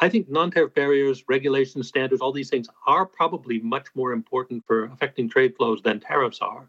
I 0.00 0.08
think 0.08 0.28
non 0.28 0.50
tariff 0.50 0.74
barriers, 0.74 1.24
regulations, 1.28 1.88
standards, 1.88 2.20
all 2.20 2.32
these 2.32 2.50
things 2.50 2.68
are 2.86 3.06
probably 3.06 3.60
much 3.60 3.88
more 3.94 4.12
important 4.12 4.64
for 4.66 4.84
affecting 4.84 5.28
trade 5.28 5.56
flows 5.56 5.82
than 5.82 6.00
tariffs 6.00 6.40
are. 6.40 6.68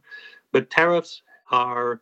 But 0.51 0.69
tariffs 0.69 1.21
are 1.51 2.01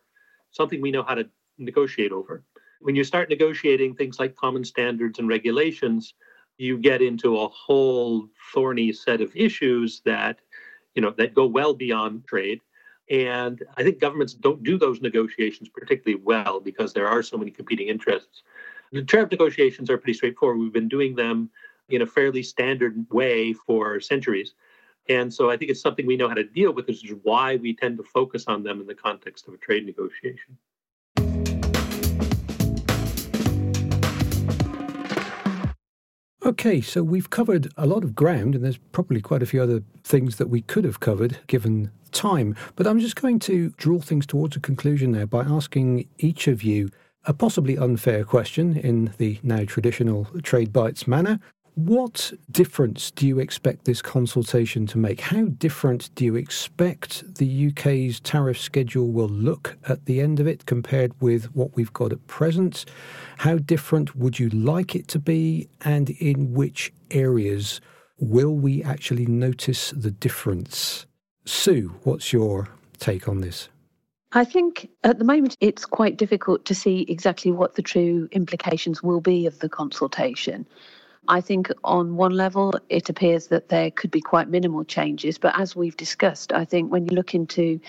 something 0.50 0.80
we 0.80 0.90
know 0.90 1.02
how 1.02 1.14
to 1.14 1.28
negotiate 1.58 2.12
over. 2.12 2.44
When 2.80 2.94
you 2.94 3.04
start 3.04 3.28
negotiating 3.28 3.94
things 3.94 4.20
like 4.20 4.36
common 4.36 4.64
standards 4.64 5.18
and 5.18 5.28
regulations, 5.28 6.14
you 6.58 6.78
get 6.78 7.02
into 7.02 7.38
a 7.38 7.48
whole 7.48 8.28
thorny 8.52 8.92
set 8.92 9.20
of 9.20 9.34
issues 9.34 10.00
that 10.04 10.38
you 10.94 11.02
know 11.02 11.10
that 11.18 11.34
go 11.34 11.46
well 11.46 11.74
beyond 11.74 12.26
trade 12.26 12.60
and 13.08 13.62
i 13.76 13.82
think 13.82 14.00
governments 14.00 14.34
don't 14.34 14.62
do 14.62 14.78
those 14.78 15.00
negotiations 15.00 15.68
particularly 15.68 16.20
well 16.24 16.60
because 16.60 16.92
there 16.92 17.08
are 17.08 17.22
so 17.22 17.36
many 17.36 17.50
competing 17.50 17.88
interests. 17.88 18.42
The 18.92 19.02
tariff 19.02 19.30
negotiations 19.30 19.90
are 19.90 19.98
pretty 19.98 20.14
straightforward. 20.14 20.58
We've 20.58 20.72
been 20.72 20.88
doing 20.88 21.16
them 21.16 21.50
in 21.88 22.02
a 22.02 22.06
fairly 22.06 22.42
standard 22.42 23.04
way 23.10 23.52
for 23.52 24.00
centuries. 24.00 24.54
And 25.08 25.32
so 25.32 25.50
i 25.50 25.56
think 25.56 25.70
it's 25.70 25.80
something 25.80 26.06
we 26.06 26.16
know 26.16 26.28
how 26.28 26.34
to 26.34 26.44
deal 26.44 26.72
with 26.72 26.88
which 26.88 27.04
is 27.04 27.16
why 27.22 27.56
we 27.56 27.74
tend 27.74 27.96
to 27.98 28.02
focus 28.02 28.44
on 28.48 28.62
them 28.62 28.80
in 28.80 28.86
the 28.86 28.94
context 28.94 29.46
of 29.46 29.54
a 29.54 29.58
trade 29.58 29.86
negotiation 29.86 30.56
Okay, 36.46 36.80
so 36.80 37.02
we've 37.02 37.28
covered 37.28 37.72
a 37.76 37.86
lot 37.86 38.04
of 38.04 38.14
ground, 38.14 38.54
and 38.54 38.62
there's 38.62 38.78
probably 38.92 39.20
quite 39.20 39.42
a 39.42 39.46
few 39.46 39.60
other 39.60 39.82
things 40.04 40.36
that 40.36 40.48
we 40.48 40.62
could 40.62 40.84
have 40.84 41.00
covered 41.00 41.38
given 41.48 41.90
time. 42.12 42.54
But 42.76 42.86
I'm 42.86 43.00
just 43.00 43.16
going 43.16 43.40
to 43.40 43.70
draw 43.70 43.98
things 43.98 44.26
towards 44.26 44.54
a 44.54 44.60
conclusion 44.60 45.10
there 45.10 45.26
by 45.26 45.42
asking 45.42 46.08
each 46.18 46.46
of 46.46 46.62
you 46.62 46.88
a 47.24 47.34
possibly 47.34 47.76
unfair 47.76 48.22
question 48.22 48.76
in 48.76 49.12
the 49.18 49.40
now 49.42 49.64
traditional 49.64 50.26
trade 50.44 50.72
bites 50.72 51.08
manner. 51.08 51.40
What 51.76 52.32
difference 52.50 53.10
do 53.10 53.26
you 53.26 53.38
expect 53.38 53.84
this 53.84 54.00
consultation 54.00 54.86
to 54.86 54.96
make? 54.96 55.20
How 55.20 55.44
different 55.44 56.08
do 56.14 56.24
you 56.24 56.34
expect 56.34 57.34
the 57.34 57.68
UK's 57.68 58.18
tariff 58.18 58.58
schedule 58.58 59.12
will 59.12 59.28
look 59.28 59.76
at 59.86 60.06
the 60.06 60.22
end 60.22 60.40
of 60.40 60.46
it 60.46 60.64
compared 60.64 61.12
with 61.20 61.54
what 61.54 61.76
we've 61.76 61.92
got 61.92 62.12
at 62.12 62.26
present? 62.28 62.86
How 63.36 63.58
different 63.58 64.16
would 64.16 64.38
you 64.38 64.48
like 64.48 64.94
it 64.94 65.06
to 65.08 65.18
be? 65.18 65.68
And 65.82 66.08
in 66.08 66.54
which 66.54 66.94
areas 67.10 67.82
will 68.18 68.56
we 68.56 68.82
actually 68.82 69.26
notice 69.26 69.90
the 69.90 70.10
difference? 70.10 71.04
Sue, 71.44 71.94
what's 72.04 72.32
your 72.32 72.70
take 72.98 73.28
on 73.28 73.42
this? 73.42 73.68
I 74.32 74.46
think 74.46 74.88
at 75.04 75.18
the 75.18 75.26
moment 75.26 75.58
it's 75.60 75.84
quite 75.84 76.16
difficult 76.16 76.64
to 76.64 76.74
see 76.74 77.04
exactly 77.06 77.52
what 77.52 77.74
the 77.74 77.82
true 77.82 78.30
implications 78.32 79.02
will 79.02 79.20
be 79.20 79.44
of 79.44 79.58
the 79.58 79.68
consultation. 79.68 80.66
I 81.28 81.40
think 81.40 81.70
on 81.84 82.16
one 82.16 82.32
level, 82.32 82.72
it 82.88 83.08
appears 83.08 83.48
that 83.48 83.68
there 83.68 83.90
could 83.90 84.10
be 84.10 84.20
quite 84.20 84.48
minimal 84.48 84.84
changes. 84.84 85.38
But 85.38 85.58
as 85.58 85.74
we've 85.74 85.96
discussed, 85.96 86.52
I 86.52 86.64
think 86.64 86.92
when 86.92 87.06
you 87.06 87.14
look 87.14 87.34
into 87.34 87.80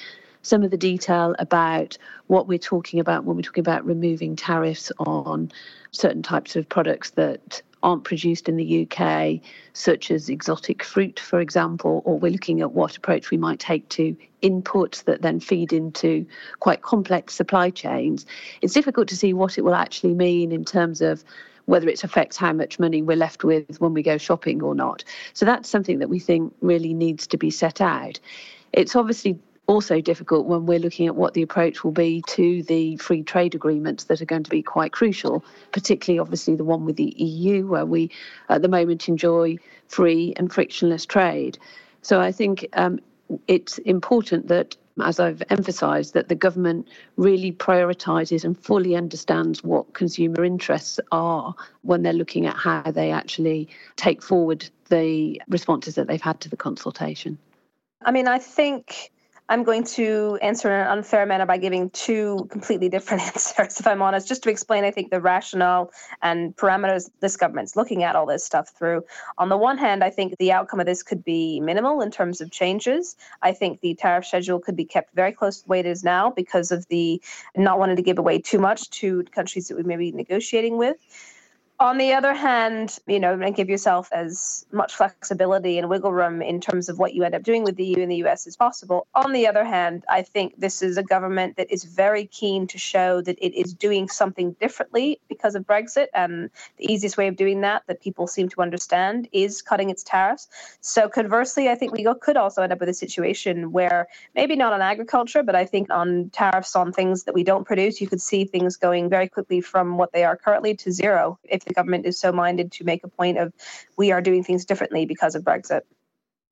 some 0.42 0.64
of 0.64 0.72
the 0.72 0.78
detail 0.78 1.36
about 1.40 1.98
what 2.28 2.48
we're 2.48 2.58
talking 2.58 3.00
about 3.00 3.26
when 3.26 3.36
we're 3.36 3.42
talking 3.42 3.62
about 3.62 3.86
removing 3.86 4.36
tariffs 4.36 4.92
on 5.00 5.52
certain 5.92 6.24
types 6.24 6.56
of 6.56 6.70
products 6.70 7.12
that 7.12 7.62
aren't 7.84 8.04
produced 8.06 8.50
in 8.50 8.56
the 8.56 8.88
UK, 8.88 9.40
such 9.74 10.10
as 10.10 10.30
exotic 10.30 10.84
fruit, 10.84 11.20
for 11.20 11.40
example, 11.40 12.02
or 12.06 12.18
we're 12.18 12.32
looking 12.32 12.62
at 12.62 12.72
what 12.72 12.98
approach 12.98 13.30
we 13.30 13.38
might 13.38 13.60
take 13.60 13.88
to 13.90 14.16
inputs 14.42 15.04
that 15.04 15.22
then 15.22 15.40
feed 15.40 15.72
into 15.74 16.26
quite 16.60 16.82
complex 16.82 17.36
supply 17.36 17.70
chains. 17.70 18.26
It's 18.62 18.74
difficult 18.74 19.08
to 19.10 19.16
see 19.16 19.34
what 19.34 19.58
it 19.58 19.62
will 19.62 19.76
actually 19.76 20.14
mean 20.14 20.52
in 20.52 20.66
terms 20.66 21.02
of 21.02 21.24
whether 21.68 21.88
it 21.88 22.04
affects 22.04 22.36
how 22.36 22.52
much 22.52 22.80
money 22.80 23.02
we're 23.02 23.18
left 23.18 23.44
with 23.44 23.80
when 23.80 23.94
we 23.94 24.02
go 24.02 24.18
shopping 24.18 24.64
or 24.64 24.74
not. 24.74 25.04
So 25.34 25.46
that's 25.46 25.70
something 25.70 26.00
that 26.00 26.10
we 26.10 26.18
think 26.18 26.54
really 26.62 26.94
needs 26.94 27.28
to 27.28 27.38
be 27.38 27.52
set 27.52 27.80
out. 27.80 28.20
It's 28.74 28.96
obviously 28.96 29.38
also 29.68 30.00
difficult 30.00 30.48
when 30.48 30.66
we're 30.66 30.80
looking 30.80 31.08
at 31.08 31.16
what 31.16 31.34
the 31.34 31.42
approach 31.42 31.84
will 31.84 31.92
be 31.92 32.24
to 32.28 32.64
the 32.64 32.96
free 32.96 33.22
trade 33.22 33.54
agreements 33.54 34.06
that 34.06 34.22
are 34.22 34.26
going 34.26 34.44
to 34.44 34.50
be 34.50 34.64
quite 34.64 34.94
crucial, 34.94 35.44
particularly 35.74 36.20
obviously 36.20 36.56
the 36.56 36.64
one 36.64 36.86
with 36.86 36.96
the 36.96 37.14
EU, 37.18 37.68
where 37.68 37.86
we 37.86 38.10
at 38.48 38.62
the 38.62 38.70
moment 38.70 39.10
enjoy 39.10 39.58
free 39.90 40.34
and 40.38 40.52
frictionless 40.52 41.06
trade. 41.06 41.58
So 42.02 42.22
I 42.22 42.32
think 42.32 42.66
um, 42.74 43.00
it's 43.48 43.78
important 43.80 44.48
that 44.48 44.78
as 45.02 45.20
I've 45.20 45.44
emphasised, 45.50 46.14
that 46.14 46.30
the 46.30 46.36
government 46.36 46.88
really 47.16 47.52
prioritises 47.52 48.44
and 48.44 48.58
fully 48.58 48.96
understands 48.96 49.64
what 49.64 49.94
consumer 49.94 50.44
interests 50.44 51.00
are 51.12 51.56
when 51.82 52.04
they're 52.04 52.14
looking 52.14 52.46
at 52.46 52.56
how 52.56 52.84
they 52.92 53.12
actually 53.12 53.70
take 53.96 54.22
forward 54.22 54.70
the 54.90 55.42
responses 55.48 55.96
that 55.96 56.08
they've 56.08 56.22
had 56.22 56.40
to 56.42 56.50
the 56.50 56.58
consultation. 56.58 57.38
I 58.04 58.12
mean, 58.12 58.28
I 58.28 58.40
think 58.40 59.12
I'm 59.50 59.64
going 59.64 59.86
to 59.86 60.38
answer 60.42 60.68
in 60.68 60.82
an 60.82 60.88
unfair 60.88 61.26
manner 61.26 61.46
by 61.46 61.58
giving 61.58 61.90
two 61.92 62.48
completely 62.52 62.90
different 62.90 63.24
answers, 63.28 63.80
if 63.80 63.88
I'm 63.88 64.02
honest, 64.02 64.28
just 64.28 64.44
to 64.44 64.50
explain, 64.50 64.84
I 64.84 64.92
think, 64.92 65.10
the 65.10 65.22
rationale 65.22 65.92
and 66.22 66.56
parameters 66.58 67.10
this 67.22 67.38
government's 67.38 67.76
looking 67.76 68.04
at 68.04 68.16
all 68.16 68.26
this 68.26 68.44
stuff 68.44 68.70
through. 68.78 69.04
On 69.38 69.48
the 69.48 69.58
one 69.58 69.78
hand, 69.78 70.04
I 70.04 70.10
think 70.10 70.38
the 70.38 70.52
outcome 70.52 70.82
of 70.82 70.86
this 70.86 71.02
could 71.02 71.24
be 71.24 71.62
minimal 71.62 72.02
in 72.02 72.12
terms 72.12 72.42
of 72.42 72.52
changes. 72.52 73.16
I 73.42 73.54
think 73.54 73.80
the 73.80 73.96
tariff 73.96 74.26
schedule 74.26 74.60
could 74.60 74.76
be 74.76 74.86
kept 74.86 75.16
very 75.16 75.32
close 75.32 75.60
to 75.60 75.64
the 75.64 75.70
way 75.70 75.80
it 75.80 75.86
is 75.86 76.04
now 76.04 76.30
because 76.30 76.72
of 76.72 76.86
the 76.88 77.22
not 77.56 77.80
wanting 77.80 77.96
to 77.96 78.02
give 78.02 78.20
away 78.20 78.40
too 78.40 78.60
much 78.60 78.90
to 78.90 79.24
countries 79.32 79.70
that 79.70 79.78
we 79.78 79.84
may 79.84 79.96
be 79.96 80.12
negotiating 80.12 80.78
with. 80.78 80.98
On 81.80 82.00
the 82.00 82.12
other 82.12 82.34
hand, 82.34 82.98
you 83.06 83.20
know, 83.20 83.34
and 83.34 83.56
give 83.56 83.70
yourself 83.70 84.10
as 84.12 84.66
much 84.72 84.96
flexibility 84.96 85.78
and 85.78 85.88
wiggle 85.88 86.12
room 86.12 86.42
in 86.42 86.60
terms 86.60 86.90
of 86.90 86.98
what 86.98 87.14
you 87.14 87.24
end 87.24 87.36
up 87.36 87.44
doing 87.44 87.64
with 87.64 87.76
the 87.76 87.86
EU 87.86 88.02
and 88.02 88.12
the 88.12 88.24
US 88.26 88.48
as 88.48 88.56
possible. 88.56 89.06
On 89.14 89.32
the 89.32 89.46
other 89.46 89.64
hand, 89.64 90.04
I 90.10 90.24
think 90.24 90.60
this 90.60 90.82
is 90.82 90.98
a 90.98 91.04
government 91.04 91.56
that 91.58 91.72
is 91.72 91.84
very 91.84 92.26
keen 92.26 92.66
to 92.66 92.80
show 92.80 93.22
that 93.22 93.38
it 93.40 93.54
is 93.56 93.76
doing 93.76 94.10
something 94.10 94.54
differently 94.54 95.20
because 95.30 95.54
of 95.54 95.68
Brexit. 95.68 96.08
And 96.16 96.50
the 96.78 96.92
easiest 96.92 97.16
way 97.16 97.28
of 97.28 97.36
doing 97.36 97.62
that, 97.62 97.84
that 97.86 98.02
people 98.02 98.26
seem 98.26 98.50
to 98.50 98.62
understand, 98.64 99.30
is 99.32 99.62
cutting 99.62 99.92
its 99.92 100.02
tariffs. 100.02 100.48
So 100.82 101.08
conversely, 101.08 101.70
I 101.70 101.76
think 101.76 101.94
we 101.94 102.08
could 102.22 102.38
also 102.38 102.64
end 102.64 102.74
up 102.74 102.80
with 102.80 102.90
a 102.90 102.94
situation 102.96 103.72
where 103.72 104.08
maybe 104.34 104.56
not 104.56 104.74
on 104.74 104.82
agriculture, 104.82 105.44
but 105.44 105.56
I 105.56 105.66
think 105.66 105.92
on 105.92 106.32
tariffs 106.32 106.76
on 106.76 106.92
things 106.92 107.26
that 107.26 107.36
we 107.36 107.44
don't 107.44 107.68
produce, 107.68 108.02
you 108.02 108.08
could 108.08 108.22
see 108.22 108.46
things 108.46 108.78
going 108.78 109.10
very 109.10 109.28
quickly 109.28 109.62
from 109.62 110.00
what 110.00 110.12
they 110.12 110.24
are 110.24 110.36
currently 110.36 110.74
to 110.78 110.92
zero 110.92 111.38
if 111.44 111.67
the 111.68 111.74
government 111.74 112.06
is 112.06 112.20
so 112.20 112.32
minded 112.32 112.72
to 112.74 112.84
make 112.84 113.04
a 113.04 113.08
point 113.08 113.38
of 113.38 113.54
we 113.98 114.12
are 114.12 114.22
doing 114.22 114.44
things 114.44 114.66
differently 114.66 115.06
because 115.06 115.36
of 115.36 115.44
Brexit. 115.44 115.82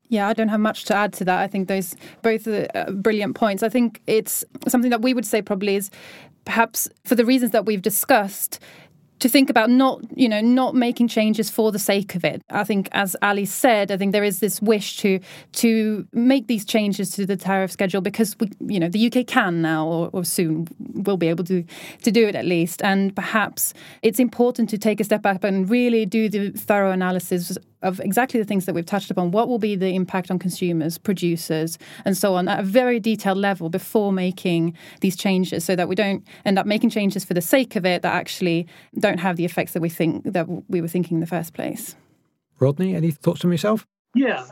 Yeah, 0.08 0.28
I 0.28 0.34
don't 0.34 0.50
have 0.50 0.60
much 0.60 0.86
to 0.86 0.96
add 0.96 1.14
to 1.14 1.26
that. 1.26 1.40
I 1.40 1.48
think 1.48 1.68
those 1.68 1.96
both 2.22 2.48
are 2.48 2.68
uh, 2.76 2.92
brilliant 2.92 3.36
points. 3.36 3.64
I 3.64 3.70
think 3.70 4.02
it's 4.06 4.46
something 4.68 4.92
that 4.92 5.02
we 5.02 5.14
would 5.14 5.26
say 5.26 5.42
probably 5.42 5.76
is 5.76 5.90
perhaps 6.46 6.88
for 7.06 7.16
the 7.16 7.26
reasons 7.26 7.52
that 7.52 7.66
we've 7.66 7.82
discussed 7.82 8.60
to 9.20 9.30
think 9.30 9.50
about 9.50 9.70
not 9.70 10.02
you 10.16 10.30
know 10.30 10.42
not 10.42 10.76
making 10.76 11.08
changes 11.08 11.50
for 11.50 11.72
the 11.72 11.80
sake 11.80 12.16
of 12.16 12.24
it. 12.24 12.42
I 12.50 12.64
think 12.64 12.90
as 12.92 13.16
ali 13.22 13.46
said 13.46 13.92
i 13.92 13.98
think 13.98 14.12
there 14.12 14.24
is 14.24 14.40
this 14.40 14.62
wish 14.62 14.98
to 14.98 15.20
to 15.54 16.08
make 16.12 16.48
these 16.48 16.66
changes 16.66 17.12
to 17.12 17.26
the 17.26 17.36
tariff 17.36 17.72
schedule 17.72 18.02
because 18.02 18.36
we 18.40 18.50
you 18.74 18.80
know 18.80 18.90
the 18.90 19.08
uk 19.08 19.28
can 19.28 19.62
now 19.62 19.88
or, 19.88 20.10
or 20.14 20.24
soon 20.24 20.68
will 20.80 21.18
be 21.18 21.28
able 21.28 21.44
to 21.46 21.64
to 22.04 22.12
do 22.12 22.28
it 22.28 22.36
at 22.36 22.46
least. 22.46 22.82
And 22.84 23.16
perhaps 23.16 23.74
it's 24.02 24.20
important 24.20 24.70
to 24.70 24.78
take 24.78 25.00
a 25.00 25.04
step 25.04 25.22
back 25.22 25.44
and 25.44 25.70
really 25.70 26.06
do 26.06 26.30
the 26.30 26.52
thorough 26.52 26.92
analysis 26.92 27.58
of 27.86 28.00
exactly 28.00 28.40
the 28.40 28.46
things 28.46 28.66
that 28.66 28.74
we've 28.74 28.86
touched 28.86 29.12
upon. 29.12 29.32
What 29.32 29.48
will 29.48 29.60
be 29.60 29.76
the 29.76 29.94
impact 29.96 30.32
on 30.32 30.40
consumers, 30.40 30.98
producers, 30.98 31.78
and 32.04 32.18
so 32.18 32.36
on 32.36 32.48
at 32.48 32.60
a 32.60 32.64
very 32.64 33.00
detailed 33.00 33.38
level 33.38 33.70
before 33.70 34.12
making 34.12 34.76
these 35.02 35.16
changes 35.16 35.64
so 35.64 35.76
that 35.76 35.88
we 35.88 35.96
don't 35.96 36.26
end 36.46 36.58
up 36.60 36.66
making 36.66 36.90
changes 36.90 37.24
for 37.24 37.34
the 37.34 37.42
sake 37.42 37.76
of 37.76 37.86
it 37.86 38.02
that 38.02 38.14
actually 38.14 38.68
don't 39.00 39.20
have 39.20 39.38
the 39.38 39.46
effects 39.46 39.74
that 39.74 39.82
we 39.82 39.90
think 39.90 40.24
that 40.26 40.48
we 40.68 40.82
were 40.82 40.88
thinking 40.88 41.18
in 41.18 41.22
the 41.22 41.28
first 41.28 41.54
place. 41.54 41.96
Rodney, 42.60 42.96
any 42.96 43.12
thoughts 43.12 43.42
from 43.42 43.52
yourself? 43.52 43.86
Yeah. 44.16 44.46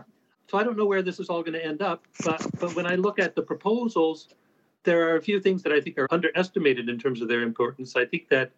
So 0.50 0.58
I 0.58 0.64
don't 0.64 0.78
know 0.78 0.86
where 0.86 1.02
this 1.02 1.20
is 1.20 1.30
all 1.30 1.42
going 1.42 1.54
to 1.54 1.66
end 1.66 1.82
up, 1.82 2.04
but 2.24 2.46
but 2.60 2.76
when 2.76 2.86
I 2.86 2.96
look 2.96 3.18
at 3.18 3.34
the 3.36 3.42
proposals, 3.42 4.28
there 4.84 5.10
are 5.10 5.16
a 5.16 5.22
few 5.22 5.40
things 5.40 5.64
that 5.64 5.72
I 5.72 5.82
think 5.82 5.98
are 5.98 6.08
underestimated 6.12 6.90
in 6.90 7.00
terms 7.00 7.22
of 7.22 7.28
their 7.28 7.42
importance. 7.42 7.96
I 7.96 8.06
think 8.06 8.30
that 8.30 8.52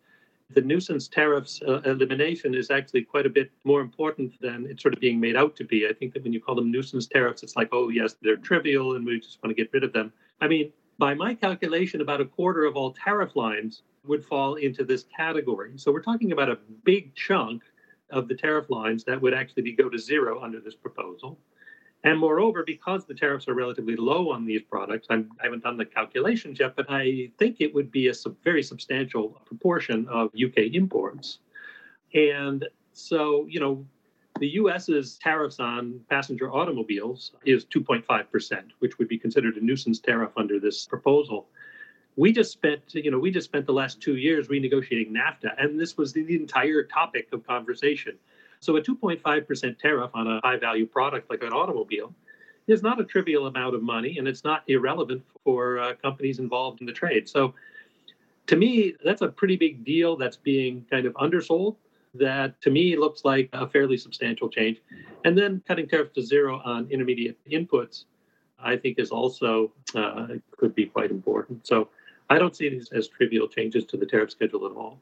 the 0.51 0.62
nuisance 0.62 1.08
tariffs 1.08 1.62
uh, 1.67 1.81
elimination 1.81 2.53
is 2.53 2.69
actually 2.69 3.01
quite 3.01 3.25
a 3.25 3.29
bit 3.29 3.51
more 3.63 3.81
important 3.81 4.39
than 4.41 4.67
it's 4.69 4.81
sort 4.81 4.93
of 4.93 4.99
being 4.99 5.19
made 5.19 5.36
out 5.36 5.55
to 5.55 5.63
be. 5.63 5.88
I 5.88 5.93
think 5.93 6.13
that 6.13 6.23
when 6.23 6.34
you 6.34 6.39
call 6.39 6.55
them 6.55 6.71
nuisance 6.71 7.08
tariffs, 7.08 7.41
it's 7.41 7.55
like, 7.55 7.69
oh, 7.71 7.89
yes, 7.89 8.15
they're 8.21 8.38
trivial 8.38 8.95
and 8.95 9.05
we 9.05 9.19
just 9.19 9.41
want 9.43 9.55
to 9.55 9.62
get 9.62 9.73
rid 9.73 9.84
of 9.84 9.91
them. 9.91 10.13
I 10.41 10.47
mean, 10.47 10.71
by 10.97 11.13
my 11.13 11.34
calculation, 11.34 11.99
about 11.99 12.21
a 12.21 12.25
quarter 12.25 12.65
of 12.65 12.75
all 12.75 12.93
tariff 12.93 13.36
lines 13.36 13.81
would 14.05 14.23
fall 14.23 14.55
into 14.55 14.84
this 14.84 15.03
category. 15.15 15.73
So 15.77 15.91
we're 15.91 16.01
talking 16.01 16.31
about 16.31 16.49
a 16.49 16.60
big 16.84 17.15
chunk 17.15 17.63
of 18.12 18.27
the 18.27 18.36
tariff 18.36 18.69
lines 18.69 19.03
that 19.05 19.19
would 19.19 19.34
actually 19.34 19.63
be 19.63 19.73
go 19.73 19.89
to 19.89 19.97
zero 19.97 20.41
under 20.41 20.60
this 20.60 20.75
proposal. 20.75 21.39
And 22.05 22.19
moreover, 22.19 22.63
because 22.63 23.05
the 23.05 23.15
tariffs 23.15 23.47
are 23.47 23.55
relatively 23.55 23.95
low 23.95 24.31
on 24.31 24.45
these 24.45 24.61
products, 24.61 25.07
I'm, 25.09 25.31
I 25.41 25.45
have 25.45 25.53
not 25.53 25.63
done 25.63 25.77
the 25.77 25.85
calculations 25.85 26.59
yet, 26.59 26.75
but 26.75 26.85
I 26.87 27.31
think 27.39 27.57
it 27.59 27.73
would 27.73 27.91
be 27.91 28.07
a 28.09 28.13
sub, 28.13 28.35
very 28.43 28.61
substantial 28.61 29.29
proportion 29.45 30.07
of 30.07 30.29
UK 30.35 30.57
imports. 30.73 31.39
And 32.13 32.63
so, 32.93 33.47
you 33.49 33.59
know, 33.59 33.85
The 34.39 34.49
US's 34.49 35.17
tariffs 35.17 35.61
on 35.61 36.01
passenger 36.09 36.51
automobiles 36.51 37.31
is 37.45 37.65
2.5%, 37.65 38.63
which 38.79 38.97
would 38.99 39.07
be 39.07 39.17
considered 39.17 39.55
a 39.55 39.61
nuisance 39.63 39.99
tariff 39.99 40.31
under 40.35 40.59
this 40.59 40.85
proposal. 40.85 41.47
We 42.17 42.33
just 42.33 42.51
spent, 42.51 42.81
you 42.93 43.11
know, 43.11 43.19
we 43.19 43.31
just 43.31 43.45
spent 43.45 43.65
the 43.65 43.73
last 43.73 44.01
two 44.01 44.17
years 44.17 44.49
renegotiating 44.49 45.11
NAFTA, 45.11 45.55
and 45.57 45.79
this 45.79 45.95
was 45.97 46.11
the, 46.11 46.23
the 46.23 46.35
entire 46.35 46.83
topic 46.83 47.29
of 47.31 47.47
conversation. 47.47 48.17
So 48.65 48.75
a 48.78 48.82
2.5% 48.82 49.78
tariff 49.78 50.12
on 50.15 50.28
a 50.28 50.39
high 50.43 50.58
value 50.58 50.88
product 50.88 51.30
like 51.30 51.43
an 51.43 51.54
automobile 51.54 52.13
is 52.67 52.82
not 52.82 52.99
a 52.99 53.04
trivial 53.04 53.45
amount 53.45 53.75
of 53.75 53.84
money, 53.84 54.17
and 54.17 54.28
it's 54.28 54.43
not 54.43 54.63
irrelevant 54.67 55.23
for 55.43 55.78
uh, 55.78 55.93
companies 56.01 56.39
involved 56.39 56.82
in 56.82 56.88
the 56.88 56.91
trade. 56.91 57.30
So 57.30 57.54
to 58.47 58.56
me, 58.56 58.95
that's 59.04 59.21
a 59.21 59.28
pretty 59.28 59.56
big 59.56 59.86
deal 59.86 60.17
that's 60.17 60.38
being 60.38 60.84
kind 60.89 61.06
of 61.06 61.15
undersold. 61.17 61.75
That 62.15 62.60
to 62.62 62.71
me 62.71 62.97
looks 62.97 63.23
like 63.23 63.49
a 63.54 63.67
fairly 63.67 63.97
substantial 63.97 64.49
change. 64.49 64.82
And 65.25 65.38
then 65.38 65.62
cutting 65.67 65.88
tariffs 65.88 66.15
to 66.15 66.23
zero 66.23 66.62
on 66.65 66.88
intermediate 66.89 67.38
inputs, 67.51 68.06
I 68.58 68.78
think, 68.78 68.97
is 68.97 69.12
also 69.12 69.73
uh, 69.93 70.28
could 70.58 70.73
be 70.73 70.86
quite 70.86 71.12
important. 71.12 71.67
So 71.67 71.89
I 72.30 72.39
don't 72.39 72.56
see 72.56 72.69
these 72.69 72.89
as 72.93 73.10
trivial 73.10 73.47
changes 73.47 73.86
to 73.86 73.97
the 73.97 74.06
tariff 74.06 74.32
schedule 74.32 74.65
at 74.65 74.71
all. 74.71 75.01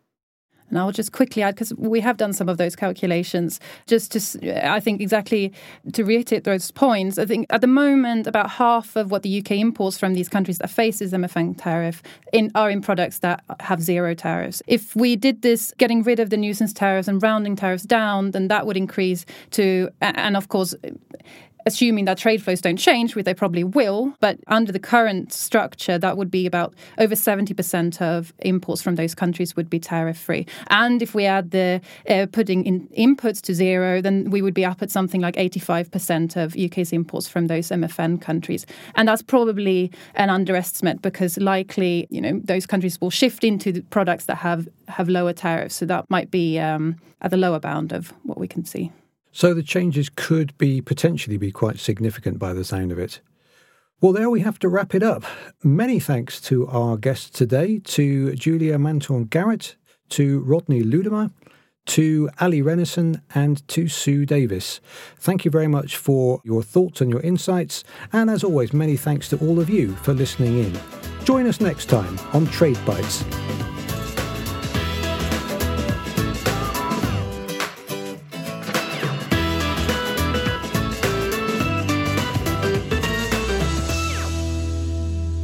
And 0.73 0.79
I'll 0.79 0.91
just 0.91 1.11
quickly 1.11 1.43
add, 1.43 1.53
because 1.53 1.71
we 1.75 1.99
have 1.99 2.17
done 2.17 2.33
some 2.33 2.49
of 2.49 2.57
those 2.57 2.75
calculations, 2.75 3.59
just 3.85 4.11
to, 4.13 4.67
I 4.67 4.79
think, 4.79 5.01
exactly 5.01 5.53
to 5.91 6.03
reiterate 6.03 6.45
those 6.45 6.71
points. 6.71 7.19
I 7.19 7.27
think 7.27 7.45
at 7.51 7.61
the 7.61 7.67
moment, 7.67 8.25
about 8.25 8.49
half 8.49 8.95
of 8.95 9.11
what 9.11 9.21
the 9.21 9.39
UK 9.39 9.51
imports 9.51 9.99
from 9.99 10.15
these 10.15 10.27
countries 10.27 10.57
that 10.57 10.71
faces 10.71 11.13
MFN 11.13 11.61
tariff 11.61 12.01
in, 12.31 12.51
are 12.55 12.71
in 12.71 12.81
products 12.81 13.19
that 13.19 13.43
have 13.59 13.83
zero 13.83 14.15
tariffs. 14.15 14.63
If 14.65 14.95
we 14.95 15.15
did 15.15 15.43
this, 15.43 15.71
getting 15.77 16.01
rid 16.01 16.19
of 16.19 16.31
the 16.31 16.37
nuisance 16.37 16.73
tariffs 16.73 17.07
and 17.07 17.21
rounding 17.21 17.55
tariffs 17.55 17.83
down, 17.83 18.31
then 18.31 18.47
that 18.47 18.65
would 18.65 18.75
increase 18.75 19.27
to, 19.51 19.91
and 20.01 20.35
of 20.35 20.47
course, 20.47 20.73
assuming 21.65 22.05
that 22.05 22.17
trade 22.17 22.41
flows 22.41 22.61
don't 22.61 22.77
change, 22.77 23.15
which 23.15 23.25
they 23.25 23.33
probably 23.33 23.63
will, 23.63 24.13
but 24.19 24.39
under 24.47 24.71
the 24.71 24.79
current 24.79 25.31
structure, 25.33 25.97
that 25.97 26.17
would 26.17 26.31
be 26.31 26.45
about 26.45 26.73
over 26.97 27.15
70% 27.15 28.01
of 28.01 28.33
imports 28.39 28.81
from 28.81 28.95
those 28.95 29.15
countries 29.15 29.55
would 29.55 29.69
be 29.69 29.79
tariff 29.79 30.17
free. 30.17 30.45
And 30.69 31.01
if 31.01 31.15
we 31.15 31.25
add 31.25 31.51
the 31.51 31.81
uh, 32.09 32.27
putting 32.31 32.65
in 32.65 32.87
inputs 32.89 33.41
to 33.41 33.53
zero, 33.53 34.01
then 34.01 34.29
we 34.29 34.41
would 34.41 34.53
be 34.53 34.65
up 34.65 34.81
at 34.81 34.91
something 34.91 35.21
like 35.21 35.35
85% 35.35 36.35
of 36.35 36.55
UK's 36.57 36.93
imports 36.93 37.27
from 37.27 37.47
those 37.47 37.69
MFN 37.69 38.21
countries. 38.21 38.65
And 38.95 39.07
that's 39.07 39.21
probably 39.21 39.91
an 40.15 40.29
underestimate 40.29 41.01
because 41.01 41.37
likely, 41.37 42.07
you 42.09 42.21
know, 42.21 42.39
those 42.43 42.65
countries 42.65 42.99
will 42.99 43.09
shift 43.09 43.43
into 43.43 43.71
the 43.71 43.81
products 43.81 44.25
that 44.25 44.37
have, 44.37 44.67
have 44.87 45.09
lower 45.09 45.33
tariffs. 45.33 45.75
So 45.75 45.85
that 45.85 46.09
might 46.09 46.31
be 46.31 46.59
um, 46.59 46.97
at 47.21 47.31
the 47.31 47.37
lower 47.37 47.59
bound 47.59 47.91
of 47.91 48.13
what 48.23 48.37
we 48.37 48.47
can 48.47 48.65
see. 48.65 48.91
So 49.33 49.53
the 49.53 49.63
changes 49.63 50.09
could 50.09 50.55
be 50.59 50.79
potentially 50.79 51.37
be 51.37 51.51
quite 51.51 51.79
significant 51.79 52.37
by 52.39 52.53
the 52.53 52.63
sound 52.63 52.91
of 52.91 52.99
it. 52.99 53.19
Well, 53.99 54.13
there 54.13 54.29
we 54.29 54.41
have 54.41 54.59
to 54.59 54.69
wrap 54.69 54.93
it 54.93 55.01
up. 55.01 55.23
Many 55.63 55.99
thanks 55.99 56.39
to 56.41 56.67
our 56.67 56.97
guests 56.97 57.29
today, 57.29 57.79
to 57.79 58.35
Julia 58.35 58.77
Magntorn 58.77 59.29
Garrett, 59.29 59.75
to 60.09 60.41
Rodney 60.41 60.83
Ludema, 60.83 61.31
to 61.85 62.29
Allie 62.39 62.61
Renison, 62.61 63.21
and 63.33 63.67
to 63.69 63.87
Sue 63.87 64.25
Davies. 64.25 64.81
Thank 65.17 65.45
you 65.45 65.51
very 65.51 65.67
much 65.67 65.97
for 65.97 66.39
your 66.43 66.61
thoughts 66.61 67.01
and 67.01 67.09
your 67.09 67.21
insights, 67.21 67.83
and 68.11 68.29
as 68.29 68.43
always, 68.43 68.71
many 68.71 68.97
thanks 68.97 69.29
to 69.29 69.37
all 69.39 69.59
of 69.59 69.69
you 69.69 69.93
for 69.95 70.13
listening 70.13 70.59
in. 70.59 70.79
Join 71.23 71.47
us 71.47 71.59
next 71.59 71.87
time 71.87 72.19
on 72.33 72.45
Trade 72.47 72.79
Bites. 72.85 73.23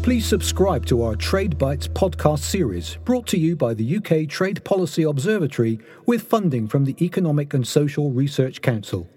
Please 0.10 0.26
subscribe 0.26 0.88
to 0.88 1.04
our 1.04 1.16
Trade 1.16 1.60
Bites 1.60 1.88
podcast 1.88 2.40
series, 2.40 2.98
brought 3.06 3.28
to 3.28 3.38
you 3.38 3.56
by 3.56 3.76
the 3.76 3.98
UK 3.98 4.28
Trade 4.28 4.64
Policy 4.64 5.04
Observatory 5.04 5.80
with 6.08 6.24
funding 6.24 6.68
from 6.68 6.86
the 6.86 6.96
Economic 7.00 7.54
and 7.54 7.68
Social 7.68 8.10
Research 8.10 8.64
Council. 8.64 9.08